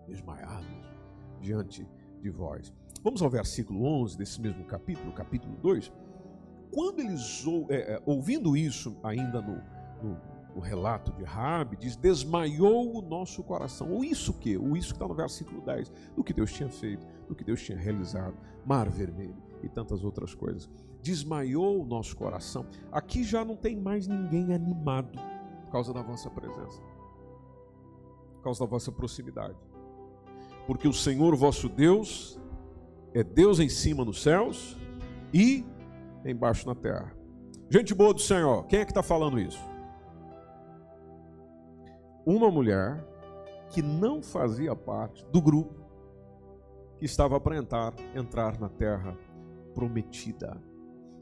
desmaiados 0.05 0.91
diante 1.39 1.87
de 2.21 2.29
vós. 2.29 2.73
Vamos 3.03 3.21
ao 3.21 3.29
versículo 3.29 3.85
11 3.85 4.17
desse 4.17 4.41
mesmo 4.41 4.63
capítulo, 4.65 5.11
capítulo 5.13 5.55
2. 5.57 5.91
Quando 6.71 6.99
eles, 6.99 7.43
é, 7.69 7.93
é, 7.93 8.03
ouvindo 8.05 8.55
isso 8.57 8.97
ainda 9.03 9.41
no, 9.41 9.61
no 10.03 10.17
o 10.55 10.59
relato 10.59 11.11
de 11.13 11.23
Rabi 11.23 11.77
diz: 11.77 11.95
desmaiou 11.95 12.97
o 12.97 13.01
nosso 13.01 13.43
coração. 13.43 13.95
O 13.95 14.03
isso 14.03 14.33
que? 14.33 14.57
O 14.57 14.75
isso 14.75 14.89
que 14.89 14.95
está 14.95 15.07
no 15.07 15.13
versículo 15.13 15.61
10, 15.61 15.91
do 16.15 16.23
que 16.23 16.33
Deus 16.33 16.51
tinha 16.51 16.69
feito, 16.69 17.05
do 17.27 17.35
que 17.35 17.43
Deus 17.43 17.61
tinha 17.61 17.77
realizado, 17.77 18.35
mar 18.65 18.89
vermelho 18.89 19.37
e 19.63 19.69
tantas 19.69 20.03
outras 20.03 20.33
coisas. 20.33 20.69
Desmaiou 21.01 21.81
o 21.81 21.85
nosso 21.85 22.17
coração. 22.17 22.65
Aqui 22.91 23.23
já 23.23 23.45
não 23.45 23.55
tem 23.55 23.75
mais 23.75 24.07
ninguém 24.07 24.53
animado 24.53 25.17
por 25.63 25.71
causa 25.71 25.93
da 25.93 26.01
vossa 26.01 26.29
presença, 26.29 26.81
por 28.35 28.43
causa 28.43 28.59
da 28.59 28.65
vossa 28.65 28.91
proximidade. 28.91 29.55
Porque 30.67 30.87
o 30.87 30.93
Senhor 30.93 31.35
vosso 31.35 31.69
Deus 31.69 32.39
é 33.13 33.23
Deus 33.23 33.59
em 33.59 33.69
cima 33.69 34.05
nos 34.05 34.21
céus 34.21 34.77
e 35.33 35.65
embaixo 36.25 36.67
na 36.67 36.75
terra. 36.75 37.13
Gente 37.69 37.93
boa 37.93 38.13
do 38.13 38.21
Senhor, 38.21 38.65
quem 38.67 38.79
é 38.79 38.85
que 38.85 38.91
está 38.91 39.03
falando 39.03 39.39
isso? 39.39 39.59
uma 42.25 42.51
mulher 42.51 43.03
que 43.71 43.81
não 43.81 44.21
fazia 44.21 44.75
parte 44.75 45.25
do 45.31 45.41
grupo 45.41 45.73
que 46.97 47.05
estava 47.05 47.39
para 47.39 47.57
entrar, 47.57 47.93
entrar 48.15 48.59
na 48.59 48.69
terra 48.69 49.17
prometida. 49.73 50.61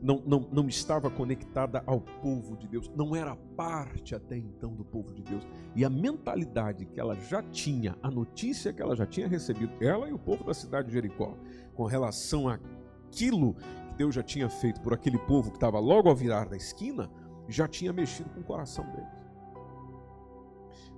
Não, 0.01 0.21
não, 0.25 0.47
não 0.51 0.67
estava 0.67 1.09
conectada 1.09 1.81
ao 1.85 1.99
povo 1.99 2.55
de 2.55 2.67
Deus, 2.67 2.89
não 2.95 3.15
era 3.15 3.35
parte 3.55 4.13
até 4.13 4.37
então 4.37 4.75
do 4.75 4.83
povo 4.83 5.11
de 5.13 5.23
Deus. 5.23 5.47
E 5.75 5.83
a 5.83 5.89
mentalidade 5.89 6.85
que 6.85 6.99
ela 6.99 7.15
já 7.15 7.41
tinha, 7.41 7.97
a 8.03 8.11
notícia 8.11 8.71
que 8.71 8.81
ela 8.81 8.95
já 8.95 9.05
tinha 9.05 9.27
recebido, 9.27 9.73
ela 9.81 10.07
e 10.07 10.13
o 10.13 10.19
povo 10.19 10.43
da 10.43 10.53
cidade 10.53 10.87
de 10.87 10.93
Jericó, 10.93 11.35
com 11.77 11.85
relação 11.85 12.49
àquilo 12.49 13.53
que 13.53 13.95
Deus 13.95 14.15
já 14.15 14.23
tinha 14.23 14.49
feito 14.49 14.81
por 14.81 14.93
aquele 14.93 15.19
povo 15.19 15.51
que 15.51 15.57
estava 15.57 15.79
logo 15.79 16.09
ao 16.09 16.15
virar 16.15 16.49
da 16.49 16.57
esquina, 16.57 17.09
já 17.47 17.67
tinha 17.67 17.93
mexido 17.93 18.29
com 18.31 18.41
o 18.41 18.43
coração 18.43 18.83
deles. 18.91 19.27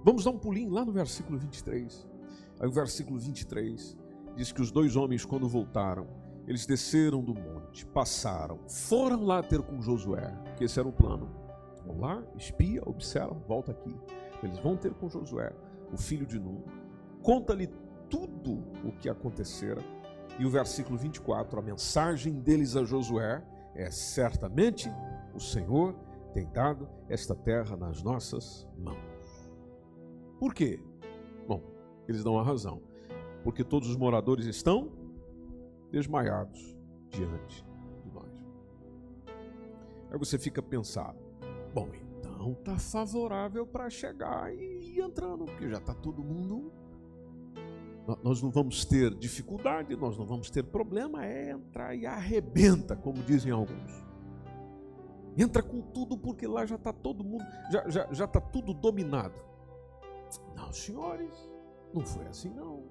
Vamos 0.03 0.23
dar 0.23 0.31
um 0.31 0.39
pulinho 0.39 0.71
lá 0.71 0.85
no 0.85 0.93
versículo 0.93 1.37
23. 1.37 2.07
Aí 2.61 2.67
o 2.67 2.71
versículo 2.71 3.19
23 3.19 3.97
diz 4.37 4.53
que 4.53 4.61
os 4.61 4.71
dois 4.71 4.95
homens, 4.95 5.25
quando 5.25 5.49
voltaram, 5.49 6.07
eles 6.47 6.65
desceram 6.65 7.21
do 7.21 7.33
monte, 7.33 7.85
passaram, 7.85 8.59
foram 8.67 9.25
lá 9.25 9.43
ter 9.43 9.61
com 9.61 9.81
Josué, 9.81 10.33
que 10.57 10.63
esse 10.63 10.79
era 10.79 10.87
o 10.87 10.93
plano. 10.93 11.29
Vão 11.85 11.99
lá, 11.99 12.23
espia, 12.37 12.81
observa, 12.85 13.35
volta 13.47 13.71
aqui. 13.71 13.95
Eles 14.41 14.57
vão 14.59 14.77
ter 14.77 14.93
com 14.93 15.09
Josué, 15.09 15.53
o 15.91 15.97
filho 15.97 16.25
de 16.25 16.39
Nun. 16.39 16.63
Conta-lhe 17.21 17.67
tudo 18.09 18.63
o 18.83 18.93
que 18.93 19.09
acontecera. 19.09 19.81
E 20.39 20.45
o 20.45 20.49
versículo 20.49 20.97
24, 20.97 21.59
a 21.59 21.61
mensagem 21.61 22.39
deles 22.39 22.77
a 22.77 22.85
Josué 22.85 23.43
é: 23.75 23.91
certamente 23.91 24.89
o 25.35 25.39
Senhor 25.39 25.93
tem 26.33 26.49
dado 26.49 26.87
esta 27.09 27.35
terra 27.35 27.75
nas 27.75 28.01
nossas 28.01 28.65
mãos. 28.77 29.51
Por 30.39 30.53
quê? 30.53 30.81
Bom, 31.45 31.61
eles 32.07 32.23
dão 32.23 32.39
a 32.39 32.43
razão. 32.43 32.81
Porque 33.43 33.63
todos 33.63 33.89
os 33.89 33.97
moradores 33.97 34.45
estão 34.45 34.91
desmaiados 35.91 36.77
diante 37.09 37.65
de 38.03 38.11
nós. 38.11 38.45
Aí 40.09 40.17
você 40.17 40.37
fica 40.37 40.61
pensando, 40.61 41.19
bom, 41.73 41.89
então 41.93 42.53
tá 42.63 42.77
favorável 42.77 43.67
para 43.67 43.89
chegar 43.89 44.53
e 44.53 44.95
ir 44.95 44.99
entrando, 44.99 45.45
porque 45.45 45.69
já 45.69 45.77
está 45.77 45.93
todo 45.93 46.23
mundo. 46.23 46.71
Nós 48.23 48.41
não 48.41 48.49
vamos 48.49 48.85
ter 48.85 49.13
dificuldade, 49.15 49.95
nós 49.95 50.17
não 50.17 50.25
vamos 50.25 50.49
ter 50.49 50.63
problema, 50.63 51.25
é 51.25 51.51
entrar 51.51 51.95
e 51.95 52.05
arrebenta, 52.05 52.95
como 52.95 53.21
dizem 53.23 53.51
alguns. 53.51 53.91
Entra 55.37 55.61
com 55.61 55.81
tudo, 55.81 56.17
porque 56.17 56.47
lá 56.47 56.65
já 56.65 56.75
está 56.75 56.91
todo 56.91 57.23
mundo, 57.23 57.45
já 57.71 57.79
está 57.79 57.89
já, 57.89 58.13
já 58.13 58.27
tá 58.27 58.41
tudo 58.41 58.73
dominado. 58.73 59.39
Não, 60.55 60.71
senhores, 60.71 61.49
não 61.93 62.05
foi 62.05 62.25
assim 62.27 62.49
não. 62.49 62.83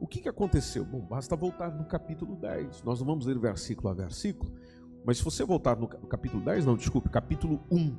O 0.00 0.06
que, 0.06 0.20
que 0.20 0.28
aconteceu? 0.28 0.84
Bom, 0.84 1.00
basta 1.00 1.36
voltar 1.36 1.70
no 1.70 1.84
capítulo 1.84 2.34
10. 2.34 2.82
Nós 2.82 3.00
não 3.00 3.06
vamos 3.06 3.26
ler 3.26 3.38
versículo 3.38 3.90
a 3.90 3.94
versículo, 3.94 4.52
mas 5.04 5.18
se 5.18 5.24
você 5.24 5.44
voltar 5.44 5.76
no 5.76 5.88
capítulo 5.88 6.42
10, 6.42 6.64
não, 6.64 6.76
desculpe, 6.76 7.08
capítulo 7.08 7.62
1. 7.70 7.96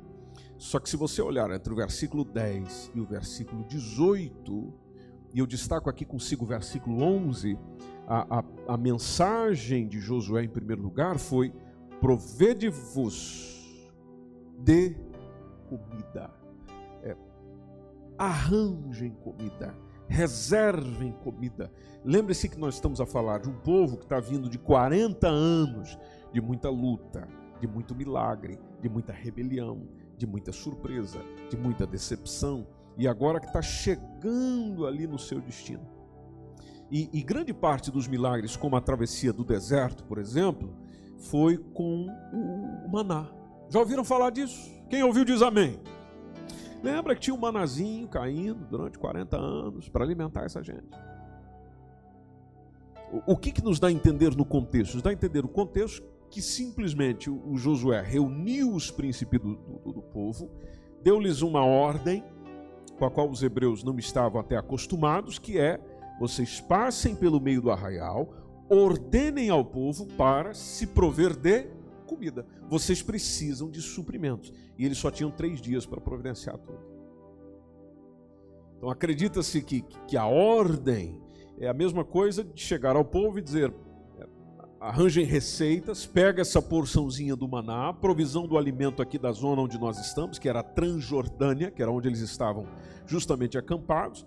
Só 0.58 0.78
que 0.78 0.88
se 0.88 0.96
você 0.96 1.20
olhar 1.22 1.50
entre 1.50 1.72
o 1.72 1.76
versículo 1.76 2.24
10 2.24 2.92
e 2.94 3.00
o 3.00 3.06
versículo 3.06 3.64
18, 3.64 4.72
e 5.32 5.38
eu 5.38 5.46
destaco 5.46 5.88
aqui 5.88 6.04
consigo 6.04 6.44
o 6.44 6.46
versículo 6.46 7.02
11, 7.02 7.58
a, 8.06 8.38
a, 8.38 8.44
a 8.74 8.76
mensagem 8.76 9.88
de 9.88 10.00
Josué, 10.00 10.44
em 10.44 10.48
primeiro 10.48 10.82
lugar, 10.82 11.18
foi: 11.18 11.52
provede-vos 12.00 13.60
de 14.58 14.96
comida 15.68 16.42
arranjem 18.22 19.10
comida, 19.10 19.74
reservem 20.06 21.12
comida. 21.24 21.72
Lembre-se 22.04 22.48
que 22.48 22.58
nós 22.58 22.74
estamos 22.74 23.00
a 23.00 23.06
falar 23.06 23.40
de 23.40 23.48
um 23.48 23.58
povo 23.58 23.96
que 23.96 24.04
está 24.04 24.20
vindo 24.20 24.48
de 24.48 24.58
40 24.58 25.26
anos 25.26 25.98
de 26.32 26.40
muita 26.40 26.70
luta, 26.70 27.28
de 27.60 27.66
muito 27.66 27.96
milagre, 27.96 28.60
de 28.80 28.88
muita 28.88 29.12
rebelião, 29.12 29.88
de 30.16 30.26
muita 30.26 30.52
surpresa, 30.52 31.18
de 31.50 31.56
muita 31.56 31.84
decepção, 31.84 32.66
e 32.96 33.08
agora 33.08 33.40
que 33.40 33.46
está 33.46 33.62
chegando 33.62 34.86
ali 34.86 35.06
no 35.06 35.18
seu 35.18 35.40
destino. 35.40 35.86
E, 36.90 37.08
e, 37.12 37.22
grande 37.22 37.54
parte 37.54 37.90
dos 37.90 38.06
milagres, 38.06 38.54
como 38.54 38.76
a 38.76 38.80
travessia 38.80 39.32
do 39.32 39.44
deserto, 39.44 40.04
por 40.04 40.18
exemplo, 40.18 40.76
foi 41.16 41.56
com 41.56 42.06
o 42.32 42.88
maná. 42.90 43.30
Já 43.70 43.78
ouviram 43.78 44.04
falar 44.04 44.28
disso? 44.28 44.70
Quem 44.90 45.02
ouviu 45.02 45.24
diz 45.24 45.40
amém. 45.40 45.80
Lembra 46.82 47.14
que 47.14 47.22
tinha 47.22 47.34
um 47.34 47.38
manazinho 47.38 48.06
caindo 48.08 48.66
durante 48.66 48.98
40 48.98 49.36
anos 49.38 49.88
para 49.88 50.04
alimentar 50.04 50.44
essa 50.44 50.62
gente. 50.62 50.90
O 53.26 53.36
que, 53.36 53.52
que 53.52 53.62
nos 53.62 53.78
dá 53.78 53.88
a 53.88 53.92
entender 53.92 54.36
no 54.36 54.44
contexto? 54.44 54.94
Nos 54.94 55.02
dá 55.02 55.10
a 55.10 55.12
entender 55.12 55.44
o 55.44 55.48
contexto 55.48 56.06
que 56.32 56.40
simplesmente 56.40 57.30
o 57.30 57.56
Josué 57.56 58.00
reuniu 58.00 58.74
os 58.74 58.90
príncipes 58.90 59.38
do, 59.38 59.54
do, 59.54 59.92
do 59.92 60.02
povo, 60.02 60.50
deu-lhes 61.02 61.42
uma 61.42 61.62
ordem 61.62 62.24
com 63.02 63.06
a 63.06 63.10
qual 63.10 63.28
os 63.28 63.42
hebreus 63.42 63.82
não 63.82 63.98
estavam 63.98 64.40
até 64.40 64.56
acostumados, 64.56 65.36
que 65.36 65.58
é: 65.58 65.80
vocês 66.20 66.60
passem 66.60 67.16
pelo 67.16 67.40
meio 67.40 67.60
do 67.60 67.68
arraial, 67.68 68.32
ordenem 68.68 69.50
ao 69.50 69.64
povo 69.64 70.06
para 70.16 70.54
se 70.54 70.86
prover 70.86 71.34
de 71.34 71.66
comida. 72.06 72.46
Vocês 72.68 73.02
precisam 73.02 73.68
de 73.68 73.82
suprimentos. 73.82 74.52
E 74.78 74.86
eles 74.86 74.98
só 74.98 75.10
tinham 75.10 75.32
três 75.32 75.60
dias 75.60 75.84
para 75.84 76.00
providenciar 76.00 76.56
tudo. 76.58 76.78
Então 78.76 78.88
acredita-se 78.88 79.60
que, 79.62 79.82
que 80.06 80.16
a 80.16 80.26
ordem 80.26 81.20
é 81.58 81.66
a 81.66 81.74
mesma 81.74 82.04
coisa 82.04 82.44
de 82.44 82.62
chegar 82.62 82.94
ao 82.94 83.04
povo 83.04 83.40
e 83.40 83.42
dizer: 83.42 83.74
arranjem 84.82 85.24
receitas, 85.24 86.04
pega 86.04 86.42
essa 86.42 86.60
porçãozinha 86.60 87.36
do 87.36 87.46
maná, 87.46 87.92
provisão 87.92 88.48
do 88.48 88.58
alimento 88.58 89.00
aqui 89.00 89.16
da 89.16 89.30
zona 89.30 89.62
onde 89.62 89.78
nós 89.78 89.96
estamos, 89.96 90.40
que 90.40 90.48
era 90.48 90.58
a 90.58 90.62
Transjordânia, 90.64 91.70
que 91.70 91.80
era 91.80 91.90
onde 91.90 92.08
eles 92.08 92.18
estavam 92.18 92.66
justamente 93.06 93.56
acampados, 93.56 94.26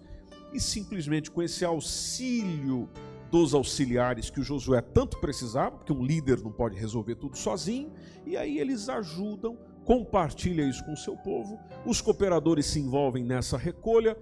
e 0.54 0.60
simplesmente 0.62 1.30
com 1.30 1.44
esse 1.44 1.66
auxílio 1.66 2.88
dos 3.30 3.54
auxiliares 3.54 4.30
que 4.30 4.40
o 4.40 4.44
Josué 4.44 4.80
tanto 4.80 5.20
precisava, 5.20 5.72
porque 5.72 5.92
um 5.92 6.06
líder 6.06 6.42
não 6.42 6.54
pode 6.54 6.78
resolver 6.80 7.16
tudo 7.16 7.38
sozinho, 7.38 7.92
e 8.26 8.38
aí 8.38 8.58
eles 8.58 8.88
ajudam, 8.88 9.58
compartilha 9.84 10.64
isso 10.64 10.86
com 10.86 10.94
o 10.94 10.98
seu 10.98 11.18
povo, 11.18 11.60
os 11.86 12.00
cooperadores 12.00 12.66
se 12.68 12.80
envolvem 12.80 13.26
nessa 13.26 13.58
recolha, 13.58 14.18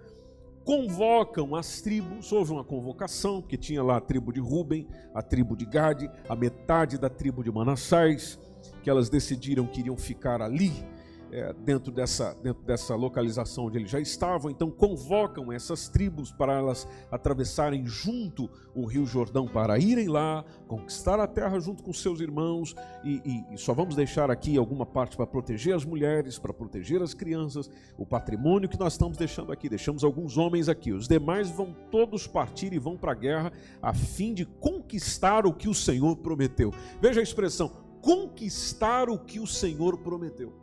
convocam 0.63 1.55
as 1.55 1.81
tribos, 1.81 2.31
houve 2.31 2.51
uma 2.51 2.63
convocação, 2.63 3.41
que 3.41 3.57
tinha 3.57 3.83
lá 3.83 3.97
a 3.97 4.01
tribo 4.01 4.31
de 4.31 4.39
Ruben, 4.39 4.87
a 5.13 5.21
tribo 5.21 5.55
de 5.55 5.65
Gade, 5.65 6.09
a 6.27 6.35
metade 6.35 6.97
da 6.97 7.09
tribo 7.09 7.43
de 7.43 7.51
Manassés, 7.51 8.39
que 8.81 8.89
elas 8.89 9.09
decidiram 9.09 9.65
que 9.65 9.81
iriam 9.81 9.97
ficar 9.97 10.41
ali 10.41 10.71
é, 11.33 11.51
dentro, 11.51 11.91
dessa, 11.91 12.35
dentro 12.43 12.61
dessa 12.63 12.95
localização 12.95 13.65
onde 13.65 13.79
eles 13.79 13.89
já 13.89 13.99
estavam, 13.99 14.51
então 14.51 14.69
convocam 14.69 15.51
essas 15.51 15.89
tribos 15.89 16.31
para 16.31 16.53
elas 16.53 16.87
atravessarem 17.11 17.87
junto 17.87 18.47
o 18.75 18.85
Rio 18.85 19.03
Jordão 19.03 19.47
para 19.47 19.79
irem 19.79 20.07
lá, 20.07 20.45
conquistar 20.67 21.19
a 21.19 21.25
terra 21.25 21.59
junto 21.59 21.81
com 21.81 21.91
seus 21.91 22.19
irmãos, 22.19 22.75
e, 23.03 23.19
e, 23.25 23.55
e 23.55 23.57
só 23.57 23.73
vamos 23.73 23.95
deixar 23.95 24.29
aqui 24.29 24.57
alguma 24.57 24.85
parte 24.85 25.17
para 25.17 25.25
proteger 25.25 25.75
as 25.75 25.83
mulheres, 25.83 26.37
para 26.37 26.53
proteger 26.53 27.01
as 27.01 27.15
crianças, 27.15 27.67
o 27.97 28.05
patrimônio 28.05 28.69
que 28.69 28.79
nós 28.79 28.93
estamos 28.93 29.17
deixando 29.17 29.51
aqui, 29.51 29.67
deixamos 29.67 30.03
alguns 30.03 30.37
homens 30.37 30.69
aqui, 30.69 30.91
os 30.91 31.07
demais 31.07 31.49
vão 31.49 31.75
todos 31.89 32.27
partir 32.27 32.73
e 32.73 32.79
vão 32.79 32.95
para 32.95 33.11
a 33.11 33.15
guerra 33.15 33.51
a 33.81 33.91
fim 33.91 34.35
de 34.35 34.45
conquistar 34.45 35.47
o 35.47 35.53
que 35.53 35.67
o 35.67 35.73
Senhor 35.73 36.15
prometeu. 36.17 36.71
Veja 37.01 37.21
a 37.21 37.23
expressão, 37.23 37.71
conquistar 38.03 39.09
o 39.09 39.17
que 39.17 39.39
o 39.39 39.47
Senhor 39.47 39.97
prometeu. 39.97 40.62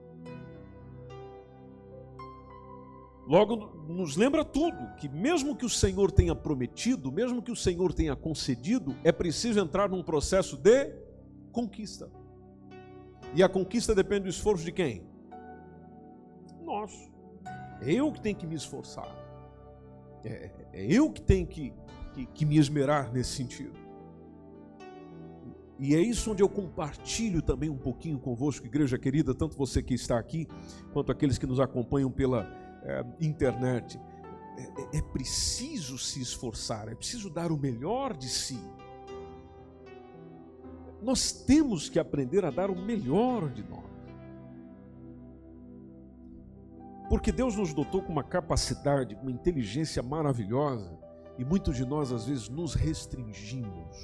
Logo, 3.30 3.84
nos 3.86 4.16
lembra 4.16 4.44
tudo, 4.44 4.92
que 4.96 5.08
mesmo 5.08 5.54
que 5.54 5.64
o 5.64 5.68
Senhor 5.68 6.10
tenha 6.10 6.34
prometido, 6.34 7.12
mesmo 7.12 7.40
que 7.40 7.52
o 7.52 7.54
Senhor 7.54 7.92
tenha 7.92 8.16
concedido, 8.16 8.96
é 9.04 9.12
preciso 9.12 9.60
entrar 9.60 9.88
num 9.88 10.02
processo 10.02 10.56
de 10.56 10.92
conquista. 11.52 12.10
E 13.32 13.40
a 13.40 13.48
conquista 13.48 13.94
depende 13.94 14.24
do 14.24 14.30
esforço 14.30 14.64
de 14.64 14.72
quem? 14.72 15.04
Nosso. 16.64 17.08
É 17.80 17.92
eu 17.92 18.10
que 18.10 18.20
tenho 18.20 18.34
que 18.34 18.48
me 18.48 18.56
esforçar. 18.56 19.08
É, 20.24 20.50
é 20.72 20.86
eu 20.92 21.08
que 21.08 21.22
tenho 21.22 21.46
que, 21.46 21.72
que, 22.12 22.26
que 22.26 22.44
me 22.44 22.58
esmerar 22.58 23.12
nesse 23.12 23.30
sentido. 23.30 23.78
E 25.78 25.94
é 25.94 26.00
isso 26.00 26.32
onde 26.32 26.42
eu 26.42 26.48
compartilho 26.48 27.40
também 27.40 27.70
um 27.70 27.78
pouquinho 27.78 28.18
convosco, 28.18 28.66
igreja 28.66 28.98
querida, 28.98 29.32
tanto 29.32 29.56
você 29.56 29.80
que 29.80 29.94
está 29.94 30.18
aqui, 30.18 30.48
quanto 30.92 31.12
aqueles 31.12 31.38
que 31.38 31.46
nos 31.46 31.60
acompanham 31.60 32.10
pela 32.10 32.69
é, 32.82 33.04
internet. 33.20 34.00
É, 34.56 34.62
é, 34.62 34.98
é 34.98 35.02
preciso 35.02 35.98
se 35.98 36.20
esforçar, 36.20 36.88
é 36.88 36.94
preciso 36.94 37.30
dar 37.30 37.50
o 37.50 37.56
melhor 37.56 38.16
de 38.16 38.28
si. 38.28 38.60
Nós 41.02 41.32
temos 41.32 41.88
que 41.88 41.98
aprender 41.98 42.44
a 42.44 42.50
dar 42.50 42.70
o 42.70 42.76
melhor 42.76 43.48
de 43.50 43.62
nós. 43.62 43.90
Porque 47.08 47.32
Deus 47.32 47.56
nos 47.56 47.74
dotou 47.74 48.02
com 48.02 48.12
uma 48.12 48.22
capacidade, 48.22 49.18
uma 49.20 49.32
inteligência 49.32 50.00
maravilhosa, 50.00 50.96
e 51.36 51.44
muitos 51.44 51.74
de 51.74 51.84
nós 51.84 52.12
às 52.12 52.26
vezes 52.26 52.48
nos 52.48 52.74
restringimos, 52.74 53.96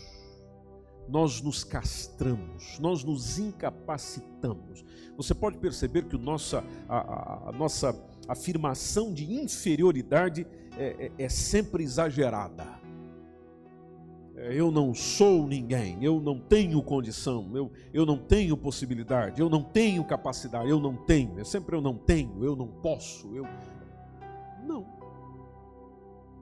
nós 1.09 1.41
nos 1.41 1.63
castramos, 1.63 2.79
nós 2.81 3.05
nos 3.05 3.39
incapacitamos. 3.39 4.85
Você 5.17 5.35
pode 5.35 5.59
perceber 5.59 6.07
que 6.07 6.19
nossa, 6.19 6.65
a, 6.89 6.99
a, 6.99 7.49
a 7.51 7.53
nossa 7.53 7.93
afirmação 8.29 9.13
de 9.13 9.33
inferioridade 9.33 10.47
é, 10.77 11.11
é, 11.19 11.25
é 11.25 11.29
sempre 11.29 11.83
exagerada. 11.85 12.65
É, 14.37 14.53
eu 14.55 14.71
não 14.71 14.95
sou 14.95 15.47
ninguém, 15.47 15.97
eu 16.03 16.21
não 16.21 16.39
tenho 16.39 16.83
condição, 16.83 17.51
eu, 17.55 17.73
eu 17.93 18.05
não 18.05 18.19
tenho 18.19 18.57
possibilidade, 18.57 19.41
eu 19.41 19.49
não 19.49 19.63
tenho 19.63 20.05
capacidade, 20.05 20.69
eu 20.69 20.79
não 20.79 20.95
tenho, 20.95 21.41
é 21.41 21.45
sempre 21.45 21.75
eu 21.75 21.81
não 21.81 21.97
tenho, 21.97 22.45
eu 22.45 22.55
não 22.55 22.69
posso, 22.69 23.35
eu. 23.35 23.47
Não. 24.67 24.87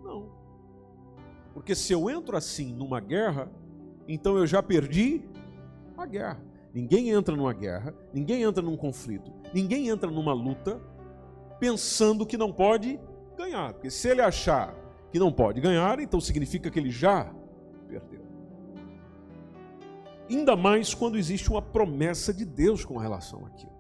Não. 0.03 0.29
Porque 1.53 1.75
se 1.75 1.93
eu 1.93 2.11
entro 2.11 2.37
assim 2.37 2.75
numa 2.75 2.99
guerra, 2.99 3.49
então 4.09 4.37
eu 4.37 4.47
já 4.47 4.61
perdi 4.61 5.23
a 5.97 6.05
guerra. 6.05 6.43
Ninguém 6.75 7.11
entra 7.11 7.37
numa 7.37 7.53
guerra, 7.53 7.95
ninguém 8.13 8.43
entra 8.43 8.61
num 8.61 8.77
conflito, 8.77 9.33
ninguém 9.53 9.89
entra 9.89 10.11
numa 10.11 10.33
luta 10.33 10.81
pensando 11.59 12.27
que 12.27 12.37
não 12.37 12.53
pode 12.53 12.99
ganhar. 13.37 13.73
Porque 13.73 13.91
se 13.91 14.09
ele 14.09 14.21
achar 14.21 14.75
que 15.11 15.19
não 15.19 15.33
pode 15.33 15.61
ganhar, 15.61 16.01
então 16.01 16.21
significa 16.21 16.71
que 16.71 16.79
ele 16.79 16.91
já 16.91 17.33
perdeu. 17.89 18.25
Ainda 20.29 20.57
mais 20.57 20.95
quando 20.95 21.19
existe 21.19 21.51
uma 21.51 21.63
promessa 21.63 22.33
de 22.33 22.45
Deus 22.45 22.85
com 22.85 22.97
relação 22.97 23.45
àquilo. 23.47 23.75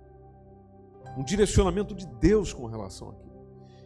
Um 1.16 1.24
direcionamento 1.24 1.94
de 1.94 2.06
Deus 2.06 2.52
com 2.52 2.66
relação 2.66 3.10
àquilo. 3.10 3.24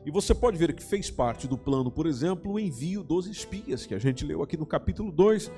E 0.05 0.11
você 0.11 0.35
pode 0.35 0.57
ver 0.57 0.75
que 0.75 0.83
fez 0.83 1.11
parte 1.11 1.47
do 1.47 1.59
plano, 1.59 1.91
por 1.91 2.07
exemplo, 2.07 2.53
o 2.53 2.59
envio 2.59 3.03
dos 3.03 3.27
espias, 3.27 3.85
que 3.85 3.95
a 3.95 3.99
gente 3.99 4.25
leu 4.25 4.43
aqui 4.43 4.57
no 4.57 4.65
capítulo 4.65 5.13
2. 5.13 5.51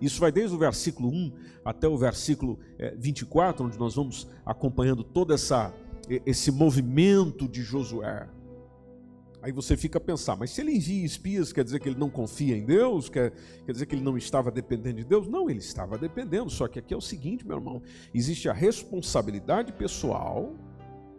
Isso 0.00 0.20
vai 0.20 0.30
desde 0.30 0.54
o 0.54 0.58
versículo 0.58 1.08
1 1.08 1.32
até 1.64 1.88
o 1.88 1.96
versículo 1.96 2.58
24, 2.96 3.62
eh, 3.62 3.66
onde 3.66 3.78
nós 3.78 3.94
vamos 3.94 4.28
acompanhando 4.44 5.02
toda 5.02 5.34
essa 5.34 5.72
esse 6.08 6.50
movimento 6.50 7.48
de 7.48 7.62
Josué. 7.62 8.28
Aí 9.42 9.52
você 9.52 9.76
fica 9.76 9.98
a 9.98 10.00
pensar, 10.00 10.36
mas 10.36 10.50
se 10.50 10.60
ele 10.60 10.72
envia 10.72 11.04
espias, 11.04 11.52
quer 11.52 11.62
dizer 11.62 11.78
que 11.78 11.88
ele 11.88 11.98
não 11.98 12.10
confia 12.10 12.56
em 12.56 12.64
Deus? 12.64 13.08
Quer, 13.08 13.32
quer 13.64 13.72
dizer 13.72 13.86
que 13.86 13.94
ele 13.94 14.02
não 14.02 14.16
estava 14.16 14.50
dependendo 14.50 14.96
de 14.96 15.04
Deus? 15.04 15.28
Não, 15.28 15.48
ele 15.48 15.60
estava 15.60 15.96
dependendo. 15.96 16.50
Só 16.50 16.66
que 16.66 16.80
aqui 16.80 16.92
é 16.92 16.96
o 16.96 17.00
seguinte, 17.00 17.46
meu 17.46 17.58
irmão: 17.58 17.80
existe 18.12 18.48
a 18.48 18.52
responsabilidade 18.52 19.72
pessoal 19.72 20.52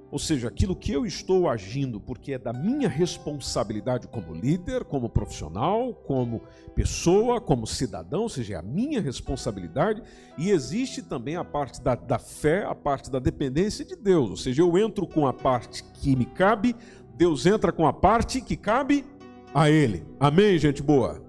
ou 0.10 0.18
seja, 0.18 0.48
aquilo 0.48 0.76
que 0.76 0.92
eu 0.92 1.06
estou 1.06 1.50
agindo, 1.50 2.00
porque 2.00 2.34
é 2.34 2.40
da 2.40 2.54
minha 2.54 2.88
responsabilidade 2.88 4.08
como 4.08 4.34
líder, 4.34 4.86
como 4.86 5.10
profissional, 5.10 5.94
como 5.94 6.42
pessoa, 6.74 7.42
como 7.42 7.68
cidadão, 7.68 8.22
ou 8.22 8.30
seja, 8.30 8.54
é 8.54 8.58
a 8.58 8.62
minha 8.62 9.02
responsabilidade, 9.02 10.02
e 10.38 10.50
existe 10.50 11.02
também 11.02 11.36
a 11.36 11.44
parte 11.44 11.82
da, 11.82 11.94
da 11.94 12.18
fé, 12.18 12.64
a 12.64 12.74
parte 12.74 13.12
da 13.12 13.20
dependência 13.20 13.84
de 13.84 13.96
Deus, 13.96 14.30
ou 14.30 14.38
seja, 14.38 14.62
eu 14.62 14.78
entro 14.78 15.06
com 15.06 15.28
a 15.28 15.34
parte 15.34 15.84
que 15.84 16.16
me 16.16 16.26
cabe, 16.26 16.74
Deus 17.16 17.46
entra 17.46 17.72
com 17.74 17.86
a 17.86 17.92
parte 17.92 18.40
que 18.40 18.56
cabe 18.56 19.06
a 19.54 19.70
Ele. 19.70 20.06
Amém, 20.20 20.58
gente 20.58 20.82
boa? 20.82 21.22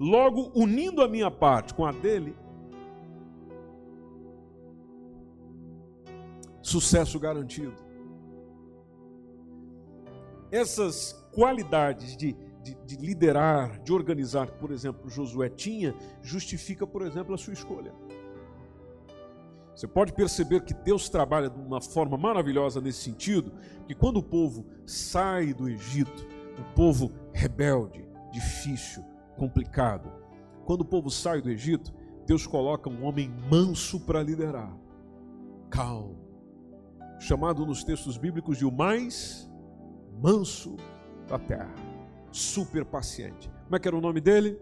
Logo, 0.00 0.50
unindo 0.54 1.02
a 1.02 1.08
minha 1.08 1.30
parte 1.30 1.72
com 1.72 1.84
a 1.84 1.92
dele, 1.92 2.34
sucesso 6.62 7.18
garantido 7.20 7.87
essas 10.50 11.12
qualidades 11.32 12.16
de, 12.16 12.36
de, 12.62 12.74
de, 12.84 12.96
liderar, 12.96 13.78
de 13.80 13.92
organizar, 13.92 14.50
por 14.52 14.70
exemplo, 14.70 15.08
Josué 15.08 15.48
tinha, 15.48 15.94
justifica, 16.22 16.86
por 16.86 17.02
exemplo, 17.02 17.34
a 17.34 17.38
sua 17.38 17.52
escolha. 17.52 17.92
Você 19.74 19.86
pode 19.86 20.12
perceber 20.12 20.62
que 20.62 20.74
Deus 20.74 21.08
trabalha 21.08 21.48
de 21.48 21.60
uma 21.60 21.80
forma 21.80 22.16
maravilhosa 22.16 22.80
nesse 22.80 22.98
sentido, 22.98 23.52
que 23.86 23.94
quando 23.94 24.16
o 24.16 24.22
povo 24.22 24.66
sai 24.84 25.54
do 25.54 25.68
Egito, 25.68 26.26
um 26.58 26.74
povo 26.74 27.12
rebelde, 27.32 28.04
difícil, 28.32 29.04
complicado, 29.36 30.10
quando 30.64 30.80
o 30.80 30.84
povo 30.84 31.10
sai 31.10 31.40
do 31.40 31.48
Egito, 31.48 31.94
Deus 32.26 32.46
coloca 32.46 32.90
um 32.90 33.04
homem 33.04 33.32
manso 33.50 34.00
para 34.00 34.22
liderar, 34.22 34.76
calmo, 35.70 36.18
chamado 37.20 37.64
nos 37.64 37.84
textos 37.84 38.18
bíblicos 38.18 38.58
de 38.58 38.66
o 38.66 38.72
mais 38.72 39.47
manso 40.20 40.76
da 41.26 41.38
terra, 41.38 41.74
super 42.32 42.84
paciente. 42.84 43.50
Como 43.64 43.76
é 43.76 43.78
que 43.78 43.88
era 43.88 43.96
o 43.96 44.00
nome 44.00 44.20
dele? 44.20 44.58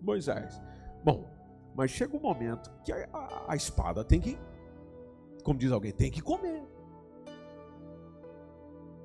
Moisés. 0.00 0.60
Bom, 1.04 1.28
mas 1.74 1.90
chega 1.90 2.16
um 2.16 2.20
momento 2.20 2.70
que 2.84 2.92
a, 2.92 3.08
a, 3.12 3.52
a 3.52 3.56
espada 3.56 4.04
tem 4.04 4.20
que, 4.20 4.38
como 5.44 5.58
diz 5.58 5.72
alguém, 5.72 5.92
tem 5.92 6.10
que 6.10 6.20
comer. 6.20 6.62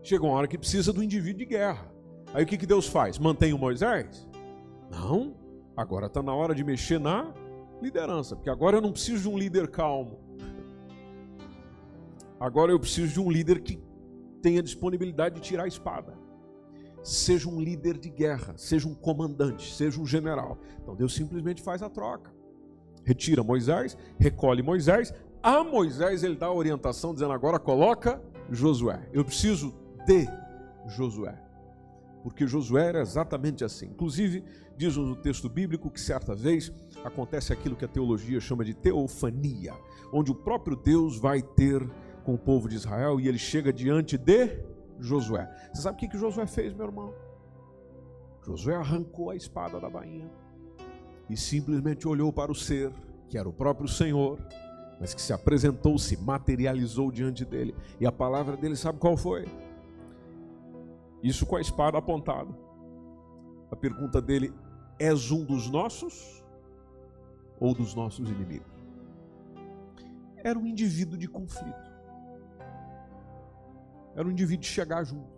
Chega 0.01 0.23
uma 0.23 0.33
hora 0.33 0.47
que 0.47 0.57
precisa 0.57 0.93
do 0.93 1.03
indivíduo 1.03 1.39
de 1.39 1.45
guerra. 1.45 1.91
Aí 2.33 2.43
o 2.43 2.47
que, 2.47 2.57
que 2.57 2.65
Deus 2.65 2.87
faz? 2.87 3.17
Mantém 3.17 3.53
o 3.53 3.57
Moisés? 3.57 4.27
Não. 4.91 5.35
Agora 5.75 6.07
está 6.07 6.21
na 6.21 6.33
hora 6.33 6.53
de 6.53 6.63
mexer 6.63 6.99
na 6.99 7.33
liderança, 7.81 8.35
porque 8.35 8.49
agora 8.49 8.77
eu 8.77 8.81
não 8.81 8.91
preciso 8.91 9.23
de 9.23 9.29
um 9.29 9.37
líder 9.37 9.67
calmo. 9.69 10.19
Agora 12.39 12.71
eu 12.71 12.79
preciso 12.79 13.13
de 13.13 13.19
um 13.19 13.31
líder 13.31 13.61
que 13.61 13.79
tenha 14.45 14.61
disponibilidade 14.61 15.33
de 15.33 15.41
tirar 15.41 15.63
a 15.63 15.67
espada. 15.67 16.13
Seja 17.01 17.49
um 17.49 17.59
líder 17.59 17.97
de 17.97 18.11
guerra, 18.11 18.53
seja 18.55 18.87
um 18.87 18.93
comandante, 18.93 19.73
seja 19.73 19.99
um 19.99 20.05
general. 20.05 20.59
Então 20.79 20.95
Deus 20.95 21.15
simplesmente 21.15 21.63
faz 21.63 21.81
a 21.81 21.89
troca. 21.89 22.31
Retira 23.03 23.43
Moisés, 23.43 23.97
recolhe 24.19 24.61
Moisés. 24.61 25.11
A 25.41 25.63
Moisés 25.63 26.21
ele 26.21 26.35
dá 26.35 26.45
a 26.45 26.53
orientação 26.53 27.11
dizendo 27.11 27.33
agora 27.33 27.57
coloca 27.57 28.21
Josué. 28.51 29.09
Eu 29.11 29.25
preciso 29.25 29.73
de 30.05 30.27
Josué. 30.95 31.35
Porque 32.21 32.45
Josué 32.45 32.89
era 32.89 33.01
exatamente 33.01 33.63
assim. 33.63 33.87
Inclusive, 33.87 34.43
diz 34.77 34.95
no 34.95 35.15
texto 35.15 35.49
bíblico 35.49 35.89
que 35.89 35.99
certa 35.99 36.35
vez 36.35 36.71
acontece 37.03 37.51
aquilo 37.51 37.75
que 37.75 37.85
a 37.85 37.87
teologia 37.87 38.39
chama 38.39 38.63
de 38.63 38.75
teofania, 38.75 39.73
onde 40.13 40.29
o 40.29 40.35
próprio 40.35 40.77
Deus 40.77 41.17
vai 41.17 41.41
ter 41.41 41.81
com 42.25 42.33
o 42.33 42.37
povo 42.37 42.67
de 42.67 42.75
Israel 42.75 43.19
e 43.19 43.27
ele 43.27 43.37
chega 43.37 43.71
diante 43.71 44.17
de 44.17 44.49
Josué. 44.99 45.47
Você 45.71 45.83
sabe 45.83 45.95
o 45.95 45.99
que, 45.99 46.07
que 46.07 46.17
Josué 46.17 46.47
fez, 46.47 46.73
meu 46.73 46.87
irmão? 46.87 47.13
Josué 48.41 48.75
arrancou 48.75 49.29
a 49.29 49.35
espada 49.35 49.79
da 49.79 49.89
bainha 49.89 50.29
e 51.29 51.37
simplesmente 51.37 52.07
olhou 52.07 52.33
para 52.33 52.51
o 52.51 52.55
ser, 52.55 52.91
que 53.29 53.37
era 53.37 53.47
o 53.47 53.53
próprio 53.53 53.87
Senhor, 53.87 54.39
mas 54.99 55.13
que 55.13 55.21
se 55.21 55.33
apresentou, 55.33 55.99
se 55.99 56.17
materializou 56.17 57.11
diante 57.11 57.45
dele. 57.45 57.75
E 57.99 58.07
a 58.07 58.11
palavra 58.11 58.57
dele, 58.57 58.75
sabe 58.75 58.97
qual 58.97 59.15
foi? 59.15 59.45
Isso 61.21 61.45
com 61.45 61.55
a 61.55 61.61
espada 61.61 61.97
apontada. 61.97 62.49
A 63.69 63.75
pergunta 63.75 64.21
dele: 64.21 64.53
És 64.97 65.31
um 65.31 65.43
dos 65.43 65.69
nossos 65.69 66.43
ou 67.59 67.73
dos 67.73 67.93
nossos 67.93 68.29
inimigos? 68.29 68.71
Era 70.37 70.57
um 70.57 70.65
indivíduo 70.65 71.17
de 71.17 71.27
conflito 71.27 71.94
era 74.15 74.27
um 74.27 74.31
indivíduo 74.31 74.65
chegar 74.65 75.03
junto. 75.03 75.35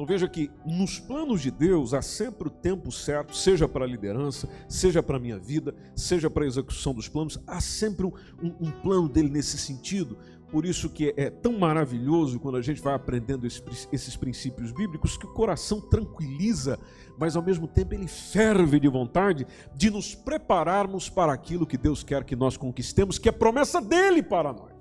Então 0.00 0.06
veja 0.06 0.26
que 0.26 0.50
nos 0.64 0.98
planos 0.98 1.42
de 1.42 1.50
Deus 1.50 1.92
há 1.92 2.00
sempre 2.00 2.48
o 2.48 2.50
tempo 2.50 2.90
certo, 2.90 3.36
seja 3.36 3.68
para 3.68 3.84
a 3.84 3.86
liderança, 3.86 4.48
seja 4.66 5.02
para 5.02 5.18
a 5.18 5.20
minha 5.20 5.38
vida, 5.38 5.74
seja 5.94 6.30
para 6.30 6.44
a 6.44 6.46
execução 6.46 6.94
dos 6.94 7.06
planos, 7.06 7.38
há 7.46 7.60
sempre 7.60 8.06
um, 8.06 8.12
um, 8.42 8.56
um, 8.60 8.70
plano 8.70 9.10
dele 9.10 9.28
nesse 9.28 9.58
sentido. 9.58 10.16
Por 10.50 10.64
isso 10.64 10.88
que 10.88 11.12
é 11.18 11.28
tão 11.28 11.58
maravilhoso 11.58 12.40
quando 12.40 12.56
a 12.56 12.62
gente 12.62 12.80
vai 12.80 12.94
aprendendo 12.94 13.46
esses 13.46 14.16
princípios 14.16 14.72
bíblicos 14.72 15.18
que 15.18 15.26
o 15.26 15.34
coração 15.34 15.82
tranquiliza, 15.82 16.78
mas 17.18 17.36
ao 17.36 17.42
mesmo 17.42 17.68
tempo 17.68 17.92
ele 17.92 18.08
ferve 18.08 18.80
de 18.80 18.88
vontade 18.88 19.46
de 19.76 19.90
nos 19.90 20.14
prepararmos 20.14 21.10
para 21.10 21.30
aquilo 21.30 21.66
que 21.66 21.76
Deus 21.76 22.02
quer 22.02 22.24
que 22.24 22.34
nós 22.34 22.56
conquistemos, 22.56 23.18
que 23.18 23.28
é 23.28 23.32
promessa 23.32 23.82
dele 23.82 24.22
para 24.22 24.50
nós. 24.50 24.79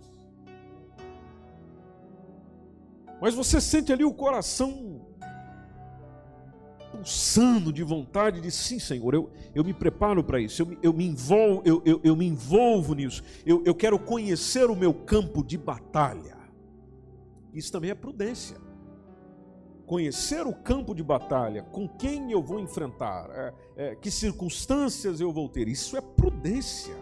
Mas 3.22 3.34
você 3.34 3.60
sente 3.60 3.92
ali 3.92 4.04
o 4.04 4.14
coração 4.14 5.02
pulsando 6.92 7.72
de 7.72 7.84
vontade 7.84 8.42
de 8.42 8.52
sim, 8.52 8.80
Senhor, 8.80 9.14
eu, 9.14 9.30
eu 9.54 9.64
me 9.64 9.74
preparo 9.74 10.24
para 10.24 10.40
isso, 10.40 10.62
eu, 10.62 10.78
eu, 10.82 10.94
me 10.94 11.06
envolvo, 11.06 11.62
eu, 11.64 11.82
eu, 11.86 12.02
eu 12.04 12.16
me 12.16 12.28
envolvo 12.28 12.94
nisso, 12.94 13.24
eu, 13.46 13.64
eu 13.66 13.74
quero 13.76 13.98
conhecer 13.98 14.70
o 14.70 14.76
meu 14.76 14.94
campo 14.94 15.44
de 15.44 15.58
batalha. 15.58 16.38
Isso 17.54 17.72
também 17.72 17.90
é 17.90 17.96
prudência. 17.96 18.58
Conhecer 19.86 20.46
o 20.46 20.54
campo 20.54 20.94
de 20.94 21.02
batalha, 21.02 21.64
com 21.64 21.88
quem 21.88 22.32
eu 22.32 22.44
vou 22.44 22.60
enfrentar, 22.60 23.28
é, 23.32 23.54
é, 23.76 23.96
que 23.96 24.12
circunstâncias 24.12 25.20
eu 25.20 25.32
vou 25.32 25.50
ter, 25.50 25.68
isso 25.68 25.98
é 25.98 26.02
prudência. 26.02 26.96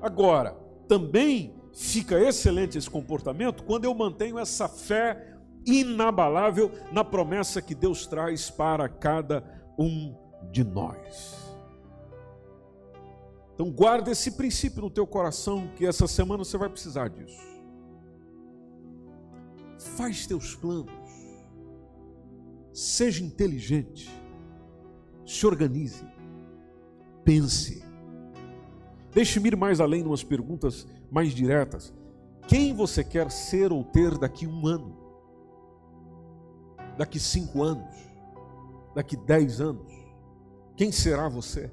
Agora, 0.00 0.56
também 0.88 1.54
fica 1.74 2.18
excelente 2.20 2.78
esse 2.78 2.88
comportamento 2.88 3.64
quando 3.64 3.84
eu 3.84 3.94
mantenho 3.94 4.38
essa 4.38 4.68
fé 4.68 5.34
inabalável 5.66 6.70
na 6.92 7.02
promessa 7.02 7.60
que 7.60 7.74
Deus 7.74 8.06
traz 8.06 8.50
para 8.50 8.88
cada 8.88 9.42
um 9.78 10.14
de 10.50 10.62
nós. 10.62 11.44
Então 13.54 13.70
guarda 13.70 14.10
esse 14.10 14.32
princípio 14.32 14.82
no 14.82 14.90
teu 14.90 15.06
coração 15.06 15.68
que 15.76 15.86
essa 15.86 16.06
semana 16.06 16.44
você 16.44 16.58
vai 16.58 16.68
precisar 16.68 17.08
disso. 17.08 17.40
Faz 19.96 20.26
teus 20.26 20.54
planos. 20.54 20.92
Seja 22.72 23.22
inteligente. 23.22 24.10
Se 25.24 25.46
organize. 25.46 26.04
Pense. 27.24 27.84
Deixe-me 29.12 29.48
ir 29.48 29.56
mais 29.56 29.80
além 29.80 30.02
de 30.02 30.08
umas 30.08 30.24
perguntas 30.24 30.86
mais 31.14 31.32
diretas. 31.32 31.94
Quem 32.48 32.74
você 32.74 33.04
quer 33.04 33.30
ser 33.30 33.72
ou 33.72 33.84
ter 33.84 34.18
daqui 34.18 34.48
um 34.48 34.66
ano? 34.66 34.96
Daqui 36.98 37.20
cinco 37.20 37.62
anos? 37.62 37.94
Daqui 38.96 39.16
dez 39.16 39.60
anos? 39.60 39.92
Quem 40.76 40.90
será 40.90 41.28
você? 41.28 41.70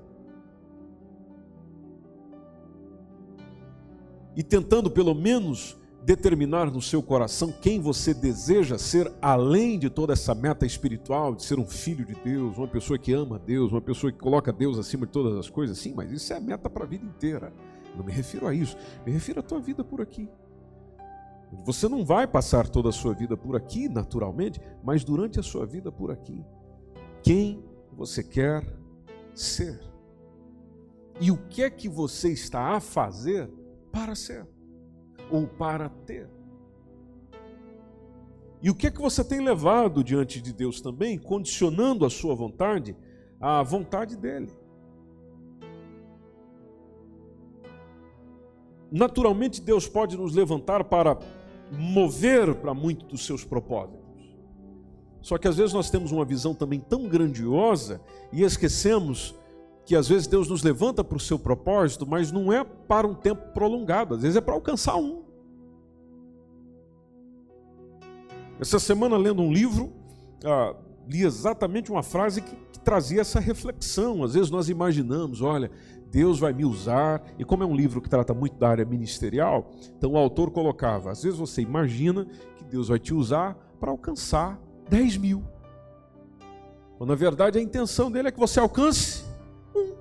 E 4.35 4.43
tentando 4.43 4.91
pelo 4.91 5.15
menos 5.15 5.75
determinar 6.03 6.71
no 6.71 6.81
seu 6.81 7.01
coração 7.01 7.51
quem 7.51 7.79
você 7.79 8.13
deseja 8.13 8.77
ser, 8.77 9.11
além 9.19 9.77
de 9.79 9.89
toda 9.89 10.13
essa 10.13 10.35
meta 10.35 10.67
espiritual, 10.67 11.33
de 11.33 11.43
ser 11.43 11.57
um 11.57 11.65
filho 11.65 12.05
de 12.05 12.13
Deus, 12.13 12.57
uma 12.57 12.67
pessoa 12.67 12.97
que 12.97 13.11
ama 13.11 13.39
Deus, 13.39 13.71
uma 13.71 13.81
pessoa 13.81 14.11
que 14.11 14.19
coloca 14.19 14.53
Deus 14.53 14.77
acima 14.77 15.07
de 15.07 15.11
todas 15.11 15.35
as 15.35 15.49
coisas, 15.49 15.79
sim, 15.79 15.93
mas 15.95 16.11
isso 16.11 16.31
é 16.31 16.37
a 16.37 16.39
meta 16.39 16.69
para 16.69 16.83
a 16.83 16.87
vida 16.87 17.05
inteira. 17.05 17.51
Não 17.95 18.03
me 18.03 18.11
refiro 18.11 18.47
a 18.47 18.53
isso, 18.53 18.77
me 19.05 19.11
refiro 19.11 19.39
à 19.39 19.43
tua 19.43 19.59
vida 19.59 19.83
por 19.83 20.01
aqui. 20.01 20.29
Você 21.65 21.89
não 21.89 22.05
vai 22.05 22.25
passar 22.25 22.69
toda 22.69 22.89
a 22.89 22.93
sua 22.93 23.13
vida 23.13 23.35
por 23.35 23.55
aqui, 23.55 23.89
naturalmente, 23.89 24.61
mas 24.83 25.03
durante 25.03 25.39
a 25.39 25.43
sua 25.43 25.65
vida 25.65 25.91
por 25.91 26.09
aqui. 26.09 26.43
Quem 27.21 27.63
você 27.91 28.23
quer 28.23 28.65
ser? 29.35 29.79
E 31.19 31.29
o 31.29 31.37
que 31.49 31.61
é 31.61 31.69
que 31.69 31.89
você 31.89 32.31
está 32.31 32.75
a 32.75 32.79
fazer 32.79 33.49
para 33.91 34.15
ser? 34.15 34.47
Ou 35.29 35.45
para 35.45 35.89
ter? 35.89 36.29
E 38.61 38.69
o 38.69 38.75
que 38.75 38.87
é 38.87 38.91
que 38.91 39.01
você 39.01 39.23
tem 39.23 39.43
levado 39.43 40.03
diante 40.03 40.39
de 40.39 40.53
Deus 40.53 40.79
também, 40.81 41.17
condicionando 41.17 42.05
a 42.05 42.09
sua 42.09 42.35
vontade 42.35 42.95
à 43.39 43.61
vontade 43.61 44.15
dele? 44.15 44.51
Naturalmente 48.91 49.61
Deus 49.61 49.87
pode 49.87 50.17
nos 50.17 50.35
levantar 50.35 50.83
para 50.83 51.17
mover 51.71 52.53
para 52.55 52.73
muito 52.73 53.05
dos 53.05 53.25
seus 53.25 53.43
propósitos. 53.43 54.01
Só 55.21 55.37
que 55.37 55.47
às 55.47 55.55
vezes 55.55 55.73
nós 55.73 55.89
temos 55.89 56.11
uma 56.11 56.25
visão 56.25 56.53
também 56.53 56.79
tão 56.79 57.07
grandiosa 57.07 58.01
e 58.33 58.43
esquecemos 58.43 59.35
que 59.85 59.95
às 59.95 60.07
vezes 60.07 60.27
Deus 60.27 60.47
nos 60.47 60.63
levanta 60.63 61.03
para 61.03 61.17
o 61.17 61.19
seu 61.19 61.39
propósito, 61.39 62.05
mas 62.05 62.31
não 62.31 62.51
é 62.51 62.63
para 62.63 63.07
um 63.07 63.13
tempo 63.13 63.53
prolongado, 63.53 64.15
às 64.15 64.21
vezes 64.21 64.35
é 64.35 64.41
para 64.41 64.53
alcançar 64.53 64.95
um. 64.95 65.21
Essa 68.59 68.79
semana, 68.79 69.17
lendo 69.17 69.41
um 69.41 69.51
livro, 69.51 69.91
ah, 70.45 70.75
li 71.07 71.23
exatamente 71.23 71.91
uma 71.91 72.03
frase 72.03 72.41
que, 72.41 72.55
trazia 72.83 73.21
essa 73.21 73.39
reflexão. 73.39 74.23
Às 74.23 74.33
vezes 74.33 74.49
nós 74.49 74.69
imaginamos, 74.69 75.41
olha, 75.41 75.71
Deus 76.09 76.39
vai 76.39 76.53
me 76.53 76.65
usar. 76.65 77.23
E 77.39 77.45
como 77.45 77.63
é 77.63 77.65
um 77.65 77.75
livro 77.75 78.01
que 78.01 78.09
trata 78.09 78.33
muito 78.33 78.57
da 78.57 78.69
área 78.69 78.85
ministerial, 78.85 79.71
então 79.97 80.11
o 80.11 80.17
autor 80.17 80.51
colocava: 80.51 81.11
às 81.11 81.23
vezes 81.23 81.39
você 81.39 81.61
imagina 81.61 82.25
que 82.57 82.63
Deus 82.63 82.89
vai 82.89 82.99
te 82.99 83.13
usar 83.13 83.55
para 83.79 83.89
alcançar 83.89 84.59
10 84.89 85.17
mil. 85.17 85.43
Quando 86.97 87.09
na 87.09 87.15
verdade 87.15 87.57
a 87.57 87.61
intenção 87.61 88.11
dele 88.11 88.27
é 88.27 88.31
que 88.31 88.39
você 88.39 88.59
alcance 88.59 89.23
um. 89.75 89.95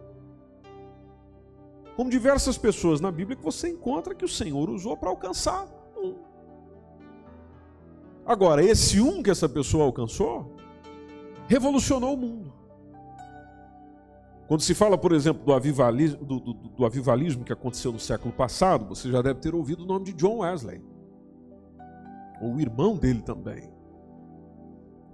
Como 1.96 2.10
diversas 2.10 2.58
pessoas 2.58 3.00
na 3.00 3.10
Bíblia 3.10 3.36
que 3.36 3.44
você 3.44 3.68
encontra 3.68 4.14
que 4.14 4.24
o 4.24 4.28
Senhor 4.28 4.68
usou 4.68 4.96
para 4.96 5.08
alcançar 5.08 5.66
um. 5.96 6.14
Agora, 8.26 8.62
esse 8.62 9.00
um 9.00 9.22
que 9.22 9.30
essa 9.30 9.48
pessoa 9.48 9.84
alcançou 9.84 10.60
revolucionou 11.50 12.14
o 12.14 12.16
mundo. 12.16 12.59
Quando 14.50 14.62
se 14.62 14.74
fala, 14.74 14.98
por 14.98 15.12
exemplo, 15.12 15.44
do 15.44 15.52
avivalismo, 15.52 16.24
do, 16.24 16.40
do, 16.40 16.52
do 16.54 16.84
avivalismo 16.84 17.44
que 17.44 17.52
aconteceu 17.52 17.92
no 17.92 18.00
século 18.00 18.34
passado, 18.34 18.84
você 18.84 19.08
já 19.08 19.22
deve 19.22 19.38
ter 19.38 19.54
ouvido 19.54 19.84
o 19.84 19.86
nome 19.86 20.06
de 20.06 20.12
John 20.12 20.38
Wesley, 20.38 20.82
ou 22.42 22.56
o 22.56 22.60
irmão 22.60 22.96
dele 22.96 23.22
também. 23.22 23.70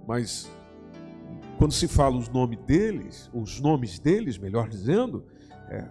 Mas 0.07 0.49
quando 1.59 1.71
se 1.71 1.87
fala 1.87 2.17
os 2.17 2.27
nomes 2.29 2.57
deles, 2.65 3.29
os 3.31 3.61
nomes 3.61 3.99
deles, 3.99 4.39
melhor 4.39 4.67
dizendo, 4.67 5.23
é, 5.69 5.87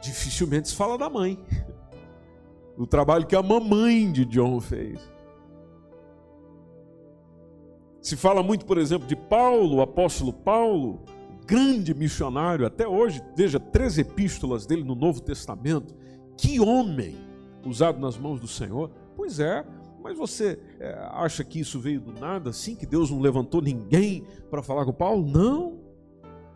dificilmente 0.00 0.68
se 0.68 0.76
fala 0.76 0.96
da 0.96 1.10
mãe. 1.10 1.36
Do 2.78 2.86
trabalho 2.86 3.26
que 3.26 3.34
a 3.34 3.42
mamãe 3.42 4.12
de 4.12 4.24
John 4.24 4.60
fez. 4.60 5.00
Se 8.00 8.16
fala 8.16 8.40
muito, 8.40 8.64
por 8.64 8.78
exemplo, 8.78 9.08
de 9.08 9.16
Paulo, 9.16 9.78
o 9.78 9.82
apóstolo 9.82 10.32
Paulo, 10.32 11.02
grande 11.46 11.94
missionário 11.94 12.66
até 12.66 12.86
hoje, 12.86 13.22
veja, 13.36 13.58
três 13.58 13.98
epístolas 13.98 14.66
dele 14.66 14.84
no 14.84 14.94
Novo 14.94 15.20
Testamento. 15.20 15.94
Que 16.36 16.60
homem 16.60 17.16
usado 17.64 18.00
nas 18.00 18.16
mãos 18.16 18.40
do 18.40 18.48
Senhor. 18.48 18.90
Pois 19.16 19.38
é, 19.38 19.64
mas 20.02 20.16
você 20.16 20.58
é, 20.80 20.98
acha 21.12 21.44
que 21.44 21.60
isso 21.60 21.78
veio 21.78 22.00
do 22.00 22.12
nada, 22.12 22.50
assim, 22.50 22.74
que 22.74 22.86
Deus 22.86 23.10
não 23.10 23.20
levantou 23.20 23.62
ninguém 23.62 24.24
para 24.50 24.62
falar 24.62 24.84
com 24.84 24.92
Paulo? 24.92 25.26
Não. 25.26 25.78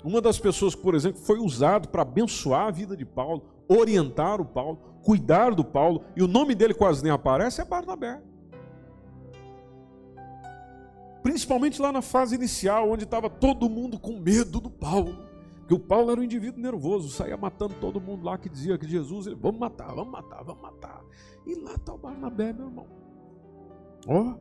Uma 0.03 0.21
das 0.21 0.39
pessoas 0.39 0.75
por 0.75 0.95
exemplo, 0.95 1.21
foi 1.21 1.39
usado 1.39 1.89
para 1.89 2.03
abençoar 2.03 2.67
a 2.67 2.71
vida 2.71 2.97
de 2.97 3.05
Paulo, 3.05 3.43
orientar 3.69 4.41
o 4.41 4.45
Paulo, 4.45 4.79
cuidar 5.03 5.55
do 5.55 5.65
Paulo, 5.65 6.03
e 6.17 6.23
o 6.23 6.29
nome 6.29 6.55
dele 6.55 6.75
quase 6.75 7.03
nem 7.03 7.13
aparece, 7.13 7.61
é 7.61 7.65
Barnabé. 7.65 8.21
Principalmente 11.27 11.83
lá 11.83 11.91
na 11.91 12.03
fase 12.03 12.37
inicial, 12.37 12.89
onde 12.89 13.03
estava 13.03 13.29
todo 13.29 13.69
mundo 13.69 13.99
com 13.99 14.21
medo 14.21 14.61
do 14.61 14.71
Paulo. 14.71 15.27
Porque 15.59 15.75
o 15.75 15.79
Paulo 15.81 16.13
era 16.13 16.21
um 16.21 16.23
indivíduo 16.23 16.63
nervoso, 16.63 17.09
saía 17.09 17.37
matando 17.37 17.75
todo 17.81 18.01
mundo 18.01 18.25
lá 18.25 18.39
que 18.39 18.49
dizia 18.49 18.79
que 18.79 18.89
Jesus, 18.89 19.27
ele, 19.27 19.35
vamos 19.35 19.59
matar, 19.59 19.93
vamos 19.93 20.13
matar, 20.13 20.45
vamos 20.45 20.63
matar. 20.63 21.03
E 21.45 21.57
lá 21.57 21.75
está 21.75 21.95
o 21.95 21.99
Barnabé, 21.99 22.53
meu 22.53 22.67
irmão. 22.67 22.87
Ó, 24.07 24.21
oh, 24.21 24.35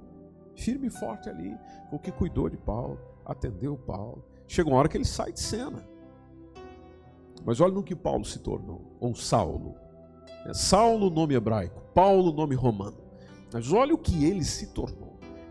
firme 0.55 0.85
e 0.85 0.91
forte 0.91 1.27
ali, 1.27 1.57
o 1.91 1.97
que 1.97 2.11
cuidou 2.11 2.51
de 2.51 2.57
Paulo, 2.57 2.99
atendeu 3.25 3.75
Paulo. 3.75 4.23
Chega 4.47 4.69
uma 4.69 4.77
hora 4.77 4.87
que 4.87 4.95
ele 4.95 5.05
sai 5.05 5.31
de 5.31 5.39
cena. 5.39 5.83
Mas 7.43 7.59
olha 7.61 7.73
no 7.73 7.81
que 7.81 7.95
Paulo 7.95 8.23
se 8.23 8.37
tornou, 8.37 8.95
ou 8.99 9.15
Saulo. 9.15 9.73
É 10.45 10.53
Saulo, 10.53 11.09
nome 11.09 11.33
hebraico, 11.33 11.81
Paulo, 11.95 12.31
nome 12.31 12.53
romano. 12.53 12.97
Mas 13.51 13.73
olha 13.73 13.95
o 13.95 13.97
que 13.97 14.23
ele 14.23 14.43
se 14.43 14.67
tornou. 14.67 15.04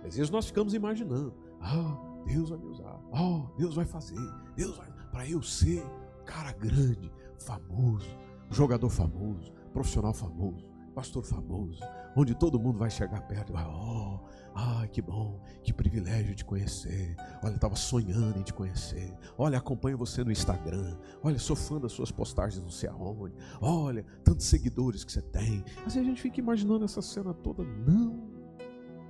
Às 0.04 0.16
vezes 0.16 0.30
nós 0.30 0.46
ficamos 0.46 0.74
imaginando, 0.74 1.34
ah, 1.60 1.96
Deus 2.26 2.50
vai 2.50 2.58
me 2.58 2.66
usar, 2.66 3.00
oh, 3.12 3.46
Deus 3.56 3.74
vai 3.74 3.84
fazer, 3.84 4.18
Deus 4.56 4.76
vai 4.76 4.90
para 5.10 5.28
eu 5.28 5.42
ser 5.42 5.84
cara 6.24 6.52
grande, 6.52 7.10
famoso, 7.38 8.08
jogador 8.50 8.90
famoso, 8.90 9.52
profissional 9.72 10.12
famoso, 10.12 10.66
pastor 10.94 11.24
famoso, 11.24 11.80
onde 12.16 12.34
todo 12.34 12.58
mundo 12.58 12.78
vai 12.78 12.90
chegar 12.90 13.20
perto 13.26 13.50
e 13.50 13.52
vai, 13.52 13.64
oh, 13.64 14.20
ai 14.54 14.88
que 14.88 15.02
bom, 15.02 15.40
que 15.62 15.72
privilégio 15.72 16.34
de 16.34 16.44
conhecer. 16.44 17.16
Olha, 17.42 17.54
estava 17.54 17.76
sonhando 17.76 18.38
em 18.38 18.42
te 18.42 18.54
conhecer. 18.54 19.12
Olha, 19.36 19.58
acompanho 19.58 19.98
você 19.98 20.22
no 20.22 20.30
Instagram. 20.30 20.96
Olha, 21.22 21.38
sou 21.38 21.56
fã 21.56 21.80
das 21.80 21.92
suas 21.92 22.12
postagens 22.12 22.62
não 22.62 22.70
sei 22.70 22.88
aonde. 22.88 23.34
Olha, 23.60 24.04
tantos 24.22 24.46
seguidores 24.46 25.04
que 25.04 25.12
você 25.12 25.22
tem. 25.22 25.64
Mas 25.82 25.96
a 25.96 26.02
gente 26.02 26.20
fica 26.22 26.40
imaginando 26.40 26.84
essa 26.84 27.02
cena 27.02 27.34
toda. 27.34 27.64
Não, 27.64 28.30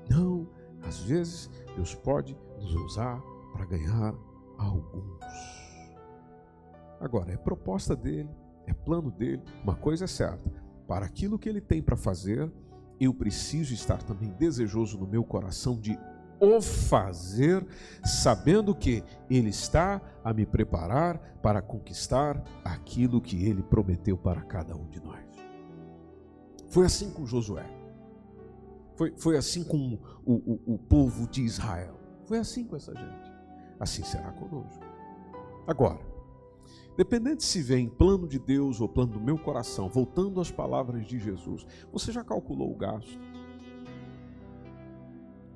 não. 0.09 0.64
Às 0.87 1.01
vezes 1.01 1.51
Deus 1.75 1.95
pode 1.95 2.37
nos 2.59 2.75
usar 2.75 3.21
para 3.53 3.65
ganhar 3.65 4.15
alguns. 4.59 5.65
Agora, 7.01 7.33
é 7.33 7.37
proposta 7.37 7.95
dele, 7.95 8.31
é 8.67 8.73
plano 8.73 9.11
dele. 9.11 9.43
Uma 9.63 9.75
coisa 9.75 10.05
é 10.05 10.09
certa: 10.09 10.51
para 10.87 11.07
aquilo 11.07 11.39
que 11.39 11.49
ele 11.49 11.61
tem 11.61 11.83
para 11.83 11.97
fazer, 11.97 12.51
eu 13.01 13.13
preciso 13.13 13.75
estar 13.75 14.03
também 14.03 14.31
desejoso 14.31 14.99
no 14.99 15.07
meu 15.07 15.25
coração 15.25 15.79
de 15.79 15.99
o 16.41 16.61
fazer, 16.61 17.65
sabendo 18.05 18.75
que 18.75 19.03
Ele 19.31 19.49
está 19.49 20.01
a 20.23 20.33
me 20.33 20.45
preparar 20.45 21.19
para 21.43 21.63
conquistar 21.63 22.43
aquilo 22.65 23.21
que 23.21 23.45
Ele 23.45 23.63
prometeu 23.63 24.17
para 24.17 24.43
cada 24.43 24.77
um 24.77 24.89
de 24.89 25.01
nós. 25.03 25.25
Foi 26.69 26.87
assim 26.87 27.11
com 27.11 27.25
Josué, 27.25 27.65
foi, 28.97 29.13
foi 29.17 29.37
assim 29.37 29.65
com 29.65 29.99
o, 30.25 30.33
o, 30.35 30.75
o 30.75 30.79
povo 30.79 31.29
de 31.29 31.43
Israel, 31.43 31.99
foi 32.25 32.39
assim 32.39 32.65
com 32.65 32.77
essa 32.77 32.95
gente, 32.95 33.33
assim 33.79 34.03
será 34.03 34.31
conosco. 34.33 34.83
Agora, 35.67 36.15
Dependente 36.97 37.43
se 37.43 37.61
vem 37.61 37.89
plano 37.89 38.29
de 38.29 38.39
Deus 38.39 38.81
ou 38.81 38.89
plano 38.89 39.15
do 39.15 39.21
meu 39.21 39.37
coração, 39.37 39.89
voltando 39.89 40.41
às 40.41 40.51
palavras 40.51 41.05
de 41.05 41.19
Jesus, 41.19 41.67
você 41.93 42.13
já 42.13 42.23
calculou 42.23 42.71
o 42.71 42.77
gasto? 42.77 43.19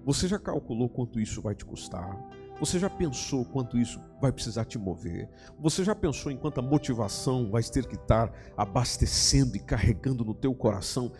Você 0.04 0.26
já 0.26 0.38
calculou 0.38 0.88
quanto 0.88 1.20
isso 1.20 1.40
vai 1.40 1.54
te 1.54 1.64
custar? 1.64 2.18
Você 2.58 2.76
já 2.78 2.90
pensou 2.90 3.44
quanto 3.44 3.78
isso 3.78 4.00
vai 4.20 4.32
precisar 4.32 4.64
te 4.64 4.78
mover? 4.78 5.30
Você 5.60 5.84
já 5.84 5.94
pensou 5.94 6.32
em 6.32 6.36
quanta 6.36 6.60
motivação 6.60 7.48
vai 7.48 7.62
ter 7.62 7.86
que 7.86 7.94
estar 7.94 8.32
abastecendo 8.56 9.56
e 9.56 9.60
carregando 9.60 10.24
no 10.24 10.34
teu 10.34 10.52
coração 10.52 11.12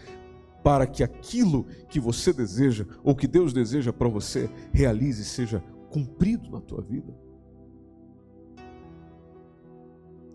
para 0.63 0.87
que 0.87 1.03
aquilo 1.03 1.65
que 1.89 2.01
você 2.01 2.33
deseja 2.33 2.85
ou 3.03 3.15
que 3.15 3.27
Deus 3.27 3.53
deseja 3.53 3.93
para 3.93 4.09
você 4.09 4.51
realize 4.73 5.25
seja 5.25 5.63
cumprido 5.91 6.51
na 6.51 6.61
tua 6.61 6.83
vida? 6.83 7.15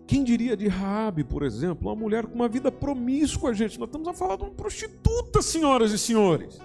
Quem 0.06 0.22
diria 0.22 0.56
de 0.56 0.68
Raabe, 0.68 1.24
por 1.24 1.42
exemplo, 1.42 1.88
uma 1.88 1.96
mulher 1.96 2.26
com 2.26 2.34
uma 2.34 2.48
vida 2.48 2.70
promíscua, 2.70 3.54
gente? 3.54 3.78
Nós 3.78 3.88
estamos 3.88 4.06
a 4.06 4.12
falar 4.12 4.36
de 4.36 4.42
uma 4.42 4.50
prostituta, 4.50 5.40
senhoras 5.40 5.92
e 5.92 5.98
senhores. 5.98 6.60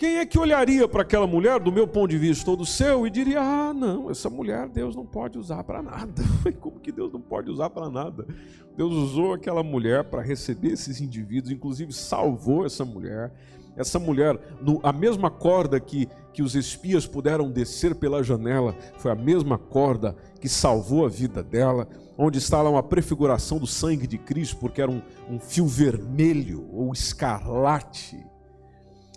Quem 0.00 0.16
é 0.16 0.24
que 0.24 0.38
olharia 0.38 0.88
para 0.88 1.02
aquela 1.02 1.26
mulher, 1.26 1.60
do 1.60 1.70
meu 1.70 1.86
ponto 1.86 2.08
de 2.08 2.16
vista 2.16 2.50
ou 2.50 2.56
do 2.56 2.64
seu, 2.64 3.06
e 3.06 3.10
diria: 3.10 3.42
Ah, 3.42 3.74
não, 3.74 4.10
essa 4.10 4.30
mulher 4.30 4.66
Deus 4.66 4.96
não 4.96 5.04
pode 5.04 5.36
usar 5.36 5.62
para 5.62 5.82
nada. 5.82 6.22
Como 6.58 6.80
que 6.80 6.90
Deus 6.90 7.12
não 7.12 7.20
pode 7.20 7.50
usar 7.50 7.68
para 7.68 7.90
nada? 7.90 8.26
Deus 8.74 8.94
usou 8.94 9.34
aquela 9.34 9.62
mulher 9.62 10.04
para 10.04 10.22
receber 10.22 10.68
esses 10.72 11.02
indivíduos, 11.02 11.52
inclusive 11.52 11.92
salvou 11.92 12.64
essa 12.64 12.82
mulher, 12.82 13.30
essa 13.76 13.98
mulher, 13.98 14.40
no, 14.62 14.80
a 14.82 14.90
mesma 14.90 15.30
corda 15.30 15.78
que, 15.78 16.08
que 16.32 16.42
os 16.42 16.54
espias 16.54 17.06
puderam 17.06 17.50
descer 17.50 17.94
pela 17.94 18.22
janela, 18.24 18.74
foi 18.96 19.10
a 19.10 19.14
mesma 19.14 19.58
corda 19.58 20.16
que 20.40 20.48
salvou 20.48 21.04
a 21.04 21.10
vida 21.10 21.42
dela, 21.42 21.86
onde 22.16 22.38
está 22.38 22.62
lá 22.62 22.70
uma 22.70 22.82
prefiguração 22.82 23.58
do 23.58 23.66
sangue 23.66 24.06
de 24.06 24.16
Cristo, 24.16 24.56
porque 24.56 24.80
era 24.80 24.90
um, 24.90 25.02
um 25.28 25.38
fio 25.38 25.66
vermelho 25.66 26.66
ou 26.72 26.90
escarlate, 26.90 28.24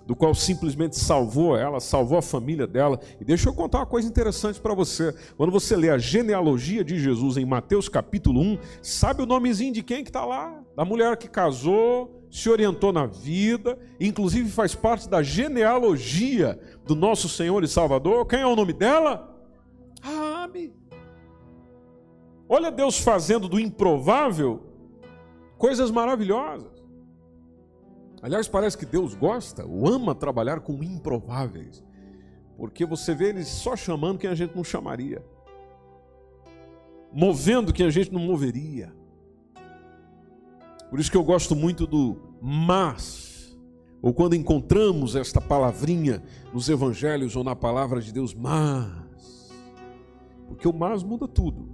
do 0.05 0.15
qual 0.15 0.35
simplesmente 0.35 0.97
salvou 0.97 1.55
ela, 1.55 1.79
salvou 1.79 2.17
a 2.17 2.21
família 2.21 2.67
dela. 2.67 2.99
E 3.19 3.25
deixa 3.25 3.49
eu 3.49 3.53
contar 3.53 3.79
uma 3.79 3.85
coisa 3.85 4.07
interessante 4.07 4.59
para 4.59 4.73
você. 4.73 5.15
Quando 5.37 5.51
você 5.51 5.75
lê 5.75 5.89
a 5.89 5.97
genealogia 5.97 6.83
de 6.83 6.99
Jesus 6.99 7.37
em 7.37 7.45
Mateus 7.45 7.87
capítulo 7.87 8.41
1, 8.41 8.57
sabe 8.81 9.23
o 9.23 9.25
nomezinho 9.25 9.73
de 9.73 9.83
quem 9.83 10.03
que 10.03 10.09
está 10.09 10.25
lá? 10.25 10.59
Da 10.75 10.83
mulher 10.83 11.15
que 11.17 11.27
casou, 11.27 12.23
se 12.29 12.49
orientou 12.49 12.91
na 12.91 13.05
vida, 13.05 13.77
inclusive 13.99 14.49
faz 14.49 14.73
parte 14.73 15.07
da 15.07 15.21
genealogia 15.21 16.59
do 16.85 16.95
nosso 16.95 17.29
Senhor 17.29 17.63
e 17.63 17.67
Salvador. 17.67 18.25
Quem 18.25 18.41
é 18.41 18.47
o 18.47 18.55
nome 18.55 18.73
dela? 18.73 19.29
Raabe. 20.01 20.73
Olha 22.49 22.71
Deus 22.71 22.99
fazendo 22.99 23.47
do 23.47 23.59
improvável 23.59 24.63
coisas 25.57 25.91
maravilhosas. 25.91 26.72
Aliás, 28.23 28.47
parece 28.47 28.75
que 28.75 28.86
Deus 28.88 29.13
gosta 29.13 29.63
ou 29.63 29.88
ama 29.88 30.15
trabalhar 30.15 30.62
com 30.62 30.83
improváveis, 30.83 31.83
porque 32.57 32.86
você 32.86 33.13
vê 33.13 33.29
Ele 33.29 33.43
só 33.43 33.75
chamando 33.75 34.17
quem 34.17 34.31
a 34.31 34.36
gente 34.36 34.55
não 34.55 34.63
chamaria, 34.63 35.23
movendo 37.12 37.71
quem 37.71 37.86
a 37.86 37.91
gente 37.91 38.12
não 38.12 38.21
moveria 38.21 38.91
por 40.93 40.99
isso 40.99 41.09
que 41.09 41.17
eu 41.17 41.23
gosto 41.23 41.55
muito 41.55 41.88
do 41.88 42.15
mas, 42.39 43.57
ou 43.99 44.13
quando 44.13 44.36
encontramos 44.36 45.15
esta 45.15 45.41
palavrinha 45.41 46.21
nos 46.53 46.69
evangelhos 46.69 47.36
ou 47.36 47.43
na 47.43 47.55
palavra 47.55 47.99
de 47.99 48.13
Deus, 48.13 48.31
mas. 48.31 49.51
Porque 50.47 50.67
o 50.67 50.71
mas 50.71 51.01
muda 51.01 51.27
tudo. 51.27 51.67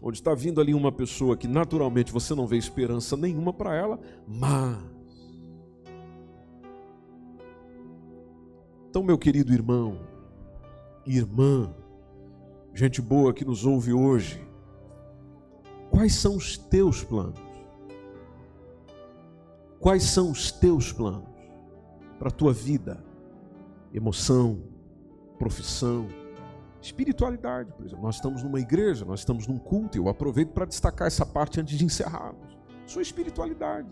Onde 0.00 0.18
está 0.18 0.36
vindo 0.36 0.60
ali 0.60 0.72
uma 0.72 0.92
pessoa 0.92 1.36
que 1.36 1.48
naturalmente 1.48 2.12
você 2.12 2.32
não 2.32 2.46
vê 2.46 2.56
esperança 2.56 3.16
nenhuma 3.16 3.52
para 3.52 3.74
ela, 3.74 3.98
mas. 4.24 4.93
Então, 8.94 9.02
meu 9.02 9.18
querido 9.18 9.52
irmão, 9.52 9.98
irmã, 11.04 11.74
gente 12.72 13.02
boa 13.02 13.34
que 13.34 13.44
nos 13.44 13.66
ouve 13.66 13.92
hoje, 13.92 14.40
quais 15.90 16.14
são 16.14 16.36
os 16.36 16.56
teus 16.56 17.02
planos? 17.02 17.40
Quais 19.80 20.04
são 20.04 20.30
os 20.30 20.52
teus 20.52 20.92
planos 20.92 21.26
para 22.20 22.28
a 22.28 22.30
tua 22.30 22.52
vida? 22.52 23.04
Emoção, 23.92 24.62
profissão, 25.40 26.06
espiritualidade, 26.80 27.72
por 27.72 27.84
exemplo. 27.84 28.04
Nós 28.04 28.14
estamos 28.14 28.44
numa 28.44 28.60
igreja, 28.60 29.04
nós 29.04 29.18
estamos 29.18 29.48
num 29.48 29.58
culto, 29.58 29.98
e 29.98 30.00
eu 30.00 30.08
aproveito 30.08 30.52
para 30.52 30.66
destacar 30.66 31.08
essa 31.08 31.26
parte 31.26 31.60
antes 31.60 31.76
de 31.76 31.84
encerrarmos. 31.84 32.56
Sua 32.86 33.02
espiritualidade. 33.02 33.90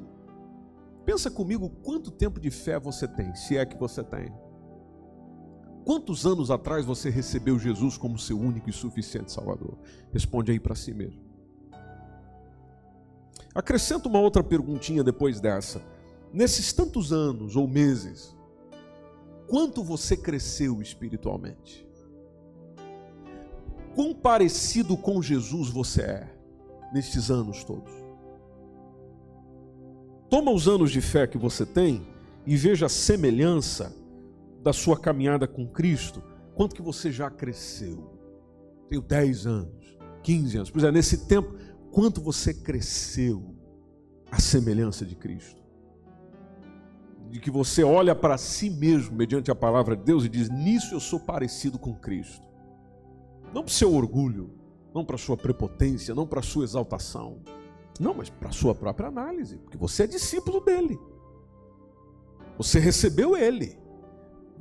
Pensa 1.04 1.28
comigo 1.28 1.68
quanto 1.82 2.12
tempo 2.12 2.38
de 2.38 2.52
fé 2.52 2.78
você 2.78 3.08
tem, 3.08 3.34
se 3.34 3.56
é 3.56 3.66
que 3.66 3.76
você 3.76 4.04
tem. 4.04 4.32
Quantos 5.84 6.24
anos 6.24 6.50
atrás 6.50 6.84
você 6.86 7.10
recebeu 7.10 7.58
Jesus 7.58 7.96
como 7.96 8.18
seu 8.18 8.38
único 8.38 8.70
e 8.70 8.72
suficiente 8.72 9.32
Salvador? 9.32 9.76
Responde 10.12 10.52
aí 10.52 10.60
para 10.60 10.74
si 10.74 10.94
mesmo. 10.94 11.20
Acrescenta 13.54 14.08
uma 14.08 14.20
outra 14.20 14.42
perguntinha 14.42 15.02
depois 15.02 15.40
dessa. 15.40 15.82
Nesses 16.32 16.72
tantos 16.72 17.12
anos 17.12 17.56
ou 17.56 17.66
meses, 17.66 18.34
quanto 19.48 19.82
você 19.82 20.16
cresceu 20.16 20.80
espiritualmente? 20.80 21.86
Quão 23.94 24.14
parecido 24.14 24.96
com 24.96 25.20
Jesus 25.20 25.68
você 25.68 26.02
é 26.02 26.36
nestes 26.94 27.30
anos 27.30 27.62
todos? 27.64 27.92
Toma 30.30 30.50
os 30.50 30.66
anos 30.66 30.90
de 30.90 31.02
fé 31.02 31.26
que 31.26 31.36
você 31.36 31.66
tem 31.66 32.06
e 32.46 32.56
veja 32.56 32.86
a 32.86 32.88
semelhança 32.88 33.94
da 34.62 34.72
sua 34.72 34.98
caminhada 34.98 35.46
com 35.48 35.66
Cristo. 35.66 36.22
Quanto 36.54 36.74
que 36.74 36.82
você 36.82 37.10
já 37.10 37.28
cresceu? 37.30 38.18
Tenho 38.88 39.02
10 39.02 39.46
anos, 39.46 39.98
15 40.22 40.56
anos. 40.56 40.70
Pois 40.70 40.84
é, 40.84 40.92
nesse 40.92 41.26
tempo, 41.26 41.54
quanto 41.90 42.20
você 42.20 42.54
cresceu 42.54 43.56
à 44.30 44.38
semelhança 44.38 45.04
de 45.04 45.16
Cristo? 45.16 45.60
De 47.30 47.40
que 47.40 47.50
você 47.50 47.82
olha 47.82 48.14
para 48.14 48.36
si 48.36 48.68
mesmo, 48.68 49.16
mediante 49.16 49.50
a 49.50 49.54
palavra 49.54 49.96
de 49.96 50.04
Deus, 50.04 50.24
e 50.24 50.28
diz: 50.28 50.50
Nisso 50.50 50.94
eu 50.94 51.00
sou 51.00 51.18
parecido 51.18 51.78
com 51.78 51.94
Cristo. 51.94 52.46
Não 53.54 53.62
para 53.62 53.70
o 53.70 53.74
seu 53.74 53.94
orgulho, 53.94 54.54
não 54.94 55.04
para 55.04 55.16
a 55.16 55.18
sua 55.18 55.36
prepotência, 55.36 56.14
não 56.14 56.26
para 56.26 56.40
a 56.40 56.42
sua 56.42 56.64
exaltação. 56.64 57.40
Não, 57.98 58.14
mas 58.14 58.30
para 58.30 58.48
a 58.48 58.52
sua 58.52 58.74
própria 58.74 59.08
análise, 59.08 59.58
porque 59.58 59.76
você 59.76 60.04
é 60.04 60.06
discípulo 60.06 60.60
dele. 60.60 60.98
Você 62.58 62.78
recebeu 62.78 63.36
ele. 63.36 63.81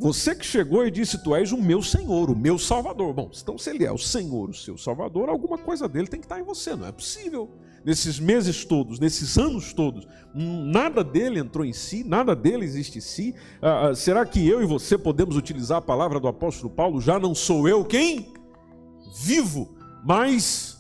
Você 0.02 0.34
que 0.34 0.44
chegou 0.44 0.84
e 0.84 0.90
disse: 0.90 1.24
Tu 1.24 1.36
és 1.36 1.52
o 1.52 1.58
meu 1.58 1.84
Senhor, 1.84 2.32
o 2.32 2.36
meu 2.36 2.58
Salvador. 2.58 3.14
Bom, 3.14 3.30
então 3.40 3.56
se 3.56 3.70
ele 3.70 3.86
é 3.86 3.92
o 3.92 4.00
Senhor, 4.00 4.50
o 4.50 4.54
seu 4.54 4.76
Salvador, 4.76 5.30
alguma 5.30 5.60
coisa 5.60 5.88
dele 5.88 6.08
tem 6.08 6.20
que 6.20 6.26
estar 6.26 6.40
em 6.40 6.44
você. 6.44 6.76
Não 6.76 6.88
é 6.88 6.92
possível. 6.92 7.52
Nesses 7.86 8.20
meses 8.20 8.66
todos, 8.66 9.00
nesses 9.00 9.38
anos 9.38 9.74
todos, 9.74 10.08
nada 10.34 11.04
dele 11.04 11.40
entrou 11.40 11.64
em 11.64 11.74
si, 11.74 12.04
nada 12.04 12.36
dele 12.36 12.66
existe 12.66 12.98
em 12.98 13.02
si. 13.02 13.36
Ah, 13.62 13.90
ah, 13.90 13.96
será 13.96 14.26
que 14.26 14.48
eu 14.48 14.64
e 14.64 14.66
você 14.66 14.98
podemos 14.98 15.36
utilizar 15.36 15.78
a 15.78 15.82
palavra 15.82 16.20
do 16.20 16.28
apóstolo 16.28 16.74
Paulo? 16.74 17.00
Já 17.00 17.20
não 17.20 17.36
sou 17.36 17.70
eu 17.70 17.86
quem? 17.86 18.34
Vivo, 19.24 19.78
mas 20.04 20.80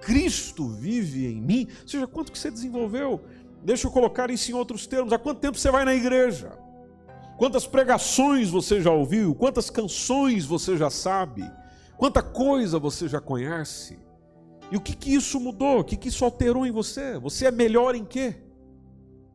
Cristo 0.00 0.68
vive 0.68 1.26
em 1.26 1.40
mim. 1.40 1.66
Ou 1.80 1.88
seja, 1.88 2.06
quanto 2.06 2.30
que 2.30 2.38
você 2.38 2.50
desenvolveu? 2.50 3.22
Deixa 3.64 3.86
eu 3.86 3.90
colocar 3.90 4.30
isso 4.30 4.50
em 4.50 4.54
outros 4.54 4.86
termos. 4.86 5.14
Há 5.14 5.18
quanto 5.18 5.40
tempo 5.40 5.56
você 5.58 5.70
vai 5.70 5.86
na 5.86 5.94
igreja? 5.94 6.58
Quantas 7.40 7.66
pregações 7.66 8.50
você 8.50 8.82
já 8.82 8.90
ouviu? 8.90 9.34
Quantas 9.34 9.70
canções 9.70 10.44
você 10.44 10.76
já 10.76 10.90
sabe? 10.90 11.50
Quanta 11.96 12.22
coisa 12.22 12.78
você 12.78 13.08
já 13.08 13.18
conhece? 13.18 13.98
E 14.70 14.76
o 14.76 14.80
que, 14.80 14.94
que 14.94 15.14
isso 15.14 15.40
mudou? 15.40 15.78
O 15.78 15.84
que, 15.84 15.96
que 15.96 16.08
isso 16.08 16.22
alterou 16.22 16.66
em 16.66 16.70
você? 16.70 17.18
Você 17.18 17.46
é 17.46 17.50
melhor 17.50 17.94
em 17.94 18.04
quê? 18.04 18.34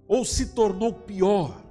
Ou 0.07 0.23
se 0.23 0.53
tornou 0.53 0.93
pior? 0.93 1.63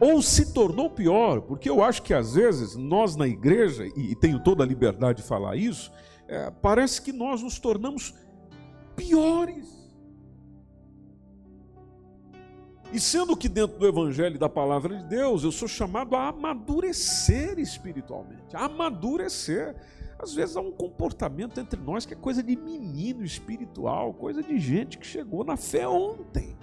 ou 0.00 0.20
se 0.20 0.52
tornou 0.52 0.90
pior, 0.90 1.42
porque 1.42 1.70
eu 1.70 1.80
acho 1.80 2.02
que 2.02 2.12
às 2.12 2.34
vezes 2.34 2.74
nós 2.74 3.14
na 3.14 3.28
igreja, 3.28 3.86
e 3.96 4.16
tenho 4.16 4.42
toda 4.42 4.64
a 4.64 4.66
liberdade 4.66 5.22
de 5.22 5.28
falar 5.28 5.54
isso, 5.54 5.92
é, 6.26 6.50
parece 6.50 7.00
que 7.00 7.12
nós 7.12 7.40
nos 7.40 7.60
tornamos 7.60 8.12
piores. 8.96 9.81
E 12.92 13.00
sendo 13.00 13.36
que 13.36 13.48
dentro 13.48 13.78
do 13.78 13.86
Evangelho 13.86 14.36
e 14.36 14.38
da 14.38 14.48
palavra 14.48 14.96
de 14.96 15.04
Deus, 15.04 15.44
eu 15.44 15.50
sou 15.50 15.66
chamado 15.66 16.14
a 16.14 16.28
amadurecer 16.28 17.58
espiritualmente, 17.58 18.54
a 18.54 18.66
amadurecer. 18.66 19.74
Às 20.18 20.34
vezes 20.34 20.56
há 20.56 20.60
um 20.60 20.70
comportamento 20.70 21.58
entre 21.58 21.80
nós 21.80 22.04
que 22.04 22.12
é 22.12 22.16
coisa 22.16 22.42
de 22.42 22.54
menino 22.54 23.24
espiritual, 23.24 24.12
coisa 24.12 24.42
de 24.42 24.58
gente 24.58 24.98
que 24.98 25.06
chegou 25.06 25.42
na 25.42 25.56
fé 25.56 25.88
ontem 25.88 26.56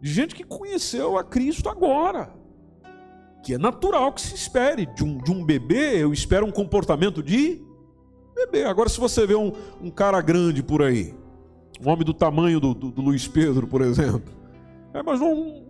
de 0.00 0.12
gente 0.12 0.34
que 0.34 0.44
conheceu 0.44 1.18
a 1.18 1.24
Cristo 1.24 1.68
agora. 1.68 2.32
Que 3.42 3.54
é 3.54 3.58
natural 3.58 4.12
que 4.12 4.20
se 4.20 4.34
espere. 4.34 4.86
De 4.86 5.04
um, 5.04 5.18
de 5.18 5.30
um 5.30 5.44
bebê, 5.44 6.02
eu 6.02 6.12
espero 6.12 6.46
um 6.46 6.52
comportamento 6.52 7.22
de 7.22 7.62
bebê. 8.34 8.64
Agora, 8.64 8.88
se 8.88 9.00
você 9.00 9.26
vê 9.26 9.34
um, 9.34 9.52
um 9.80 9.90
cara 9.90 10.20
grande 10.20 10.62
por 10.62 10.82
aí, 10.82 11.14
um 11.84 11.90
homem 11.90 12.04
do 12.04 12.14
tamanho 12.14 12.58
do, 12.60 12.74
do, 12.74 12.90
do 12.90 13.02
Luiz 13.02 13.28
Pedro, 13.28 13.66
por 13.66 13.82
exemplo, 13.82 14.32
é, 14.94 15.02
mas 15.02 15.20
um, 15.20 15.62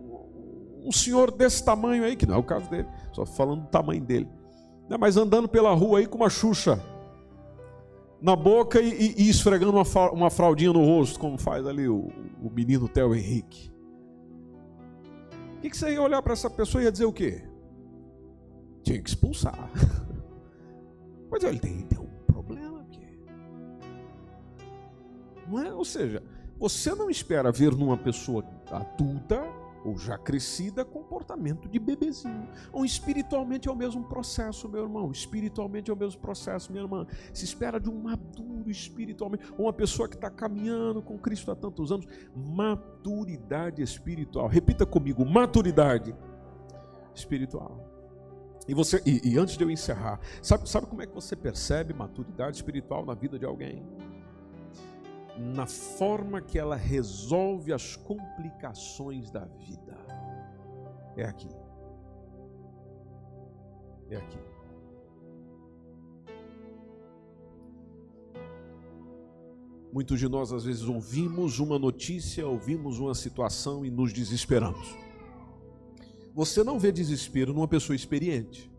um 0.83 0.91
senhor 0.91 1.31
desse 1.31 1.63
tamanho 1.63 2.03
aí, 2.03 2.15
que 2.15 2.25
não 2.25 2.35
é 2.35 2.37
o 2.37 2.43
caso 2.43 2.69
dele, 2.69 2.87
só 3.11 3.25
falando 3.25 3.61
do 3.61 3.67
tamanho 3.67 4.01
dele, 4.01 4.27
é, 4.89 4.97
mas 4.97 5.17
andando 5.17 5.47
pela 5.47 5.73
rua 5.73 5.99
aí 5.99 6.07
com 6.07 6.17
uma 6.17 6.29
xuxa 6.29 6.81
na 8.21 8.35
boca 8.35 8.81
e, 8.81 8.89
e, 8.89 9.23
e 9.23 9.29
esfregando 9.29 9.71
uma, 9.71 10.09
uma 10.11 10.29
fraldinha 10.29 10.73
no 10.73 10.83
rosto, 10.83 11.19
como 11.19 11.37
faz 11.37 11.65
ali 11.67 11.87
o, 11.87 12.09
o 12.41 12.49
menino 12.49 12.87
Theo 12.87 13.13
Henrique. 13.13 13.71
O 15.57 15.61
que, 15.61 15.69
que 15.69 15.77
você 15.77 15.93
ia 15.93 16.01
olhar 16.01 16.21
para 16.21 16.33
essa 16.33 16.49
pessoa 16.49 16.81
e 16.81 16.85
ia 16.85 16.91
dizer 16.91 17.05
o 17.05 17.13
quê? 17.13 17.43
Tinha 18.83 19.01
que 19.01 19.09
expulsar. 19.09 19.71
Mas 21.29 21.43
ele 21.43 21.59
tem, 21.59 21.81
tem 21.81 22.06
Não 25.47 25.59
é? 25.59 25.73
Ou 25.73 25.85
seja, 25.85 26.23
você 26.57 26.93
não 26.93 27.09
espera 27.09 27.51
ver 27.51 27.75
numa 27.75 27.97
pessoa 27.97 28.43
adulta 28.71 29.43
ou 29.85 29.97
já 29.97 30.17
crescida, 30.17 30.83
comportamento 30.83 31.69
de 31.69 31.79
bebezinho. 31.79 32.47
Ou 32.73 32.83
espiritualmente 32.83 33.69
é 33.69 33.71
o 33.71 33.75
mesmo 33.75 34.03
processo, 34.03 34.67
meu 34.67 34.83
irmão. 34.83 35.11
Espiritualmente 35.11 35.89
é 35.89 35.93
o 35.93 35.97
mesmo 35.97 36.19
processo, 36.19 36.71
minha 36.71 36.83
irmã. 36.83 37.07
Se 37.33 37.45
espera 37.45 37.79
de 37.79 37.89
um 37.89 38.01
maduro 38.01 38.69
espiritualmente, 38.69 39.45
ou 39.57 39.65
uma 39.65 39.73
pessoa 39.73 40.09
que 40.09 40.15
está 40.15 40.29
caminhando 40.29 41.01
com 41.01 41.17
Cristo 41.17 41.51
há 41.51 41.55
tantos 41.55 41.91
anos. 41.91 42.05
Maturidade 42.35 43.81
espiritual. 43.81 44.47
Repita 44.47 44.85
comigo: 44.85 45.25
maturidade 45.25 46.13
espiritual. 47.15 47.87
E, 48.67 48.73
você, 48.73 49.01
e, 49.05 49.21
e 49.23 49.37
antes 49.37 49.55
de 49.55 49.63
eu 49.63 49.71
encerrar, 49.71 50.19
sabe, 50.41 50.69
sabe 50.69 50.87
como 50.87 51.01
é 51.01 51.07
que 51.07 51.15
você 51.15 51.35
percebe 51.35 51.93
maturidade 51.93 52.57
espiritual 52.57 53.05
na 53.05 53.13
vida 53.13 53.39
de 53.39 53.45
alguém? 53.45 53.85
Na 55.37 55.67
forma 55.67 56.41
que 56.41 56.57
ela 56.57 56.75
resolve 56.75 57.71
as 57.71 57.95
complicações 57.95 59.29
da 59.29 59.45
vida. 59.45 59.97
É 61.15 61.23
aqui. 61.23 61.49
É 64.09 64.17
aqui. 64.17 64.37
Muitos 69.91 70.19
de 70.19 70.27
nós 70.27 70.51
às 70.51 70.63
vezes 70.63 70.83
ouvimos 70.83 71.59
uma 71.59 71.79
notícia, 71.79 72.45
ouvimos 72.47 72.99
uma 72.99 73.15
situação 73.15 73.85
e 73.85 73.89
nos 73.89 74.13
desesperamos. 74.13 74.95
Você 76.33 76.63
não 76.63 76.77
vê 76.77 76.91
desespero 76.91 77.53
numa 77.53 77.67
pessoa 77.67 77.95
experiente. 77.95 78.71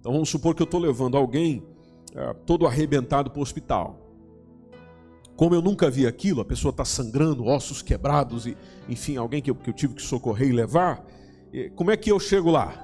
Então 0.00 0.12
vamos 0.12 0.28
supor 0.28 0.54
que 0.54 0.62
eu 0.62 0.64
estou 0.64 0.80
levando 0.80 1.16
alguém 1.16 1.62
é, 2.14 2.32
todo 2.32 2.66
arrebentado 2.66 3.30
para 3.30 3.38
o 3.38 3.42
hospital. 3.42 4.05
Como 5.36 5.54
eu 5.54 5.60
nunca 5.60 5.90
vi 5.90 6.06
aquilo, 6.06 6.40
a 6.40 6.44
pessoa 6.44 6.70
está 6.70 6.84
sangrando, 6.84 7.44
ossos 7.44 7.82
quebrados, 7.82 8.46
e 8.46 8.56
enfim, 8.88 9.16
alguém 9.16 9.42
que 9.42 9.50
eu, 9.50 9.54
que 9.54 9.68
eu 9.68 9.74
tive 9.74 9.94
que 9.94 10.02
socorrer 10.02 10.48
e 10.48 10.52
levar. 10.52 11.04
Como 11.74 11.90
é 11.90 11.96
que 11.96 12.10
eu 12.10 12.18
chego 12.18 12.50
lá? 12.50 12.82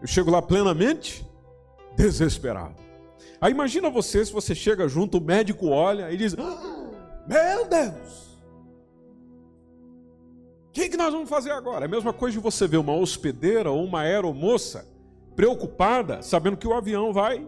Eu 0.00 0.06
chego 0.06 0.30
lá 0.30 0.40
plenamente 0.40 1.26
desesperado. 1.96 2.76
Aí 3.40 3.52
imagina 3.52 3.90
você, 3.90 4.24
se 4.24 4.32
você 4.32 4.54
chega 4.54 4.88
junto, 4.88 5.18
o 5.18 5.20
médico 5.20 5.68
olha 5.68 6.10
e 6.12 6.16
diz: 6.16 6.34
ah, 6.38 6.86
Meu 7.26 7.68
Deus! 7.68 8.28
O 10.68 10.72
que, 10.72 10.88
que 10.88 10.96
nós 10.96 11.12
vamos 11.12 11.28
fazer 11.28 11.50
agora? 11.50 11.84
É 11.84 11.88
a 11.88 11.90
mesma 11.90 12.12
coisa 12.12 12.36
de 12.36 12.42
você 12.42 12.68
ver 12.68 12.76
uma 12.76 12.94
hospedeira 12.94 13.70
ou 13.70 13.84
uma 13.84 14.02
aeromoça 14.02 14.86
preocupada, 15.34 16.22
sabendo 16.22 16.56
que 16.56 16.68
o 16.68 16.74
avião 16.74 17.12
vai. 17.12 17.44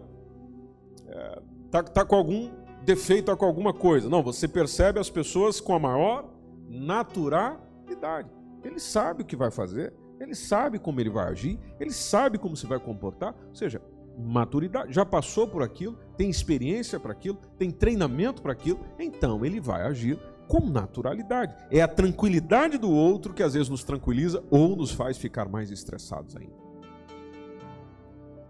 É, 1.07 1.41
tá, 1.69 1.83
tá 1.83 2.05
com 2.05 2.15
algum 2.15 2.51
defeito 2.91 3.35
com 3.37 3.45
alguma 3.45 3.73
coisa. 3.73 4.09
Não, 4.09 4.21
você 4.21 4.47
percebe 4.47 4.99
as 4.99 5.09
pessoas 5.09 5.61
com 5.61 5.73
a 5.73 5.79
maior 5.79 6.29
naturalidade. 6.67 8.29
Ele 8.63 8.79
sabe 8.79 9.23
o 9.23 9.25
que 9.25 9.35
vai 9.35 9.49
fazer, 9.49 9.93
ele 10.19 10.35
sabe 10.35 10.77
como 10.77 10.99
ele 10.99 11.09
vai 11.09 11.29
agir, 11.29 11.57
ele 11.79 11.91
sabe 11.91 12.37
como 12.37 12.55
se 12.55 12.67
vai 12.67 12.79
comportar, 12.79 13.33
ou 13.47 13.55
seja, 13.55 13.81
maturidade, 14.17 14.93
já 14.93 15.05
passou 15.05 15.47
por 15.47 15.63
aquilo, 15.63 15.97
tem 16.17 16.29
experiência 16.29 16.99
para 16.99 17.13
aquilo, 17.13 17.39
tem 17.57 17.71
treinamento 17.71 18.41
para 18.41 18.51
aquilo, 18.51 18.79
então 18.99 19.45
ele 19.45 19.59
vai 19.59 19.83
agir 19.83 20.19
com 20.47 20.59
naturalidade. 20.69 21.55
É 21.71 21.81
a 21.81 21.87
tranquilidade 21.87 22.77
do 22.77 22.91
outro 22.91 23.33
que 23.33 23.41
às 23.41 23.53
vezes 23.53 23.69
nos 23.69 23.85
tranquiliza 23.85 24.43
ou 24.51 24.75
nos 24.75 24.91
faz 24.91 25.17
ficar 25.17 25.47
mais 25.47 25.71
estressados 25.71 26.35
ainda. 26.35 26.59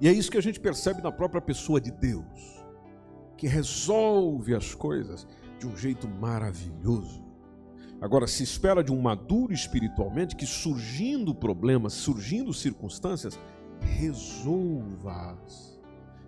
E 0.01 0.07
é 0.07 0.11
isso 0.11 0.31
que 0.31 0.37
a 0.37 0.41
gente 0.41 0.59
percebe 0.59 0.99
na 1.01 1.11
própria 1.11 1.39
pessoa 1.39 1.79
de 1.79 1.91
Deus 1.91 2.60
que 3.41 3.47
resolve 3.47 4.53
as 4.53 4.75
coisas 4.75 5.27
de 5.57 5.65
um 5.65 5.75
jeito 5.75 6.07
maravilhoso. 6.07 7.25
Agora, 7.99 8.27
se 8.27 8.43
espera 8.43 8.83
de 8.83 8.91
um 8.91 9.01
maduro 9.01 9.51
espiritualmente 9.51 10.35
que, 10.35 10.45
surgindo 10.45 11.33
problemas, 11.33 11.93
surgindo 11.93 12.53
circunstâncias, 12.53 13.39
resolva-as. 13.79 15.81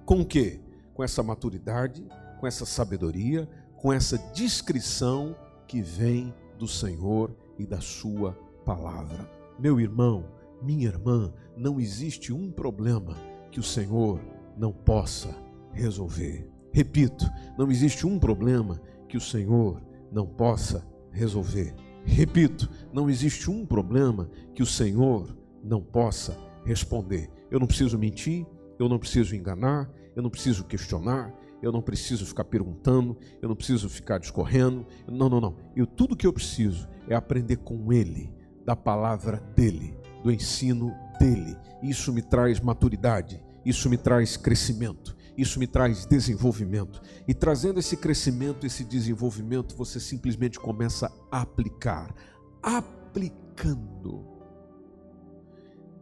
Com 0.03 0.21
o 0.21 0.25
quê? 0.25 0.59
Com 0.95 1.03
essa 1.03 1.21
maturidade, 1.21 2.03
com 2.39 2.47
essa 2.47 2.65
sabedoria, 2.65 3.47
com 3.75 3.93
essa 3.93 4.17
discrição 4.33 5.35
que 5.67 5.83
vem 5.83 6.33
do 6.57 6.67
Senhor 6.67 7.37
e 7.59 7.67
da 7.67 7.79
Sua 7.79 8.31
palavra. 8.65 9.29
Meu 9.59 9.79
irmão, 9.79 10.25
minha 10.63 10.87
irmã, 10.87 11.31
não 11.55 11.79
existe 11.79 12.33
um 12.33 12.51
problema 12.51 13.15
que 13.51 13.59
o 13.59 13.63
Senhor 13.63 14.19
não 14.57 14.73
possa 14.73 15.29
resolver. 15.73 16.52
Repito, 16.73 17.29
não 17.57 17.69
existe 17.69 18.07
um 18.07 18.17
problema 18.17 18.81
que 19.07 19.15
o 19.15 19.21
Senhor 19.21 19.79
não 20.11 20.25
possa 20.25 20.83
resolver. 21.11 21.75
Repito, 22.03 22.69
não 22.91 23.09
existe 23.09 23.49
um 23.49 23.65
problema 23.65 24.29
que 24.55 24.63
o 24.63 24.65
Senhor 24.65 25.37
não 25.63 25.81
possa 25.81 26.37
responder. 26.65 27.29
Eu 27.51 27.59
não 27.59 27.67
preciso 27.67 27.97
mentir, 27.97 28.45
eu 28.79 28.89
não 28.89 28.97
preciso 28.97 29.35
enganar, 29.35 29.89
eu 30.15 30.23
não 30.23 30.29
preciso 30.29 30.65
questionar, 30.65 31.33
eu 31.61 31.71
não 31.71 31.81
preciso 31.81 32.25
ficar 32.25 32.43
perguntando, 32.43 33.17
eu 33.41 33.47
não 33.47 33.55
preciso 33.55 33.87
ficar 33.87 34.17
discorrendo. 34.17 34.85
Não, 35.07 35.29
não, 35.29 35.39
não. 35.39 35.55
Eu 35.75 35.85
tudo 35.85 36.15
que 36.15 36.27
eu 36.27 36.33
preciso 36.33 36.89
é 37.07 37.15
aprender 37.15 37.57
com 37.57 37.93
ele, 37.93 38.33
da 38.65 38.75
palavra 38.75 39.37
dele, 39.55 39.95
do 40.23 40.31
ensino 40.31 40.91
dele. 41.19 41.55
Isso 41.81 42.11
me 42.11 42.21
traz 42.21 42.59
maturidade, 42.59 43.41
isso 43.65 43.89
me 43.89 43.97
traz 43.97 44.35
crescimento, 44.35 45.15
isso 45.37 45.59
me 45.59 45.67
traz 45.67 46.05
desenvolvimento. 46.05 47.01
E 47.27 47.33
trazendo 47.33 47.79
esse 47.79 47.97
crescimento, 47.97 48.65
esse 48.65 48.83
desenvolvimento, 48.83 49.75
você 49.75 49.99
simplesmente 49.99 50.59
começa 50.59 51.11
a 51.31 51.41
aplicar. 51.41 52.13
Aplicando. 52.61 54.27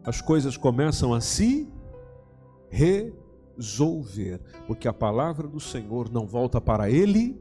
As 0.04 0.22
coisas 0.22 0.58
começam 0.58 1.14
a 1.14 1.22
se 1.22 1.72
resolver, 2.70 4.42
porque 4.68 4.88
a 4.88 4.94
palavra 4.94 5.48
do 5.48 5.60
Senhor 5.60 6.12
não 6.12 6.26
volta 6.26 6.60
para 6.60 6.90
ele 6.90 7.40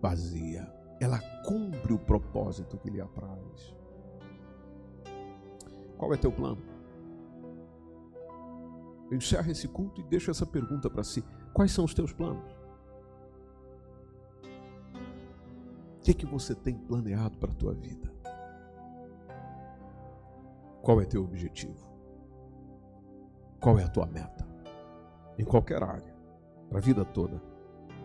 vazia. 0.00 0.72
Ela 1.00 1.18
cumpre 1.44 1.92
o 1.92 1.98
propósito 1.98 2.78
que 2.78 2.90
lhe 2.90 3.00
apraz. 3.00 3.74
Qual 5.96 6.12
é 6.12 6.16
teu 6.16 6.32
plano? 6.32 6.73
Eu 9.10 9.18
encerro 9.18 9.50
esse 9.50 9.68
culto 9.68 10.00
e 10.00 10.04
deixo 10.04 10.30
essa 10.30 10.46
pergunta 10.46 10.88
para 10.88 11.04
si: 11.04 11.22
quais 11.52 11.72
são 11.72 11.84
os 11.84 11.94
teus 11.94 12.12
planos? 12.12 12.52
O 15.98 16.04
que, 16.04 16.10
é 16.10 16.14
que 16.14 16.26
você 16.26 16.54
tem 16.54 16.76
planeado 16.76 17.38
para 17.38 17.50
a 17.50 17.54
tua 17.54 17.72
vida? 17.74 18.12
Qual 20.82 21.00
é 21.00 21.04
teu 21.06 21.24
objetivo? 21.24 21.82
Qual 23.58 23.78
é 23.78 23.84
a 23.84 23.88
tua 23.88 24.04
meta? 24.04 24.46
Em 25.38 25.44
qualquer 25.44 25.82
área, 25.82 26.14
para 26.68 26.78
a 26.78 26.82
vida 26.82 27.04
toda, 27.04 27.42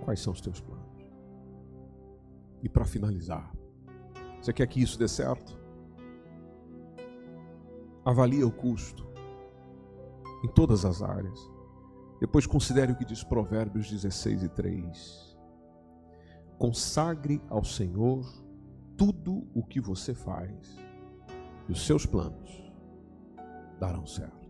quais 0.05 0.21
são 0.21 0.31
os 0.31 0.39
teus 0.39 0.61
planos? 0.61 1.05
E 2.63 2.69
para 2.69 2.85
finalizar, 2.85 3.51
você 4.41 4.53
quer 4.53 4.67
que 4.67 4.81
isso 4.81 4.97
dê 4.97 5.07
certo? 5.07 5.59
Avalia 8.05 8.47
o 8.47 8.51
custo 8.51 9.08
em 10.43 10.47
todas 10.47 10.85
as 10.85 11.01
áreas. 11.01 11.39
Depois 12.19 12.45
considere 12.45 12.91
o 12.91 12.95
que 12.95 13.05
diz 13.05 13.23
Provérbios 13.23 13.89
16 13.89 14.43
e 14.43 14.49
3. 14.49 15.37
Consagre 16.57 17.41
ao 17.49 17.63
Senhor 17.63 18.25
tudo 18.97 19.47
o 19.53 19.63
que 19.63 19.79
você 19.79 20.13
faz, 20.13 20.77
e 21.67 21.71
os 21.71 21.85
seus 21.85 22.05
planos 22.05 22.71
darão 23.79 24.05
certo. 24.05 24.49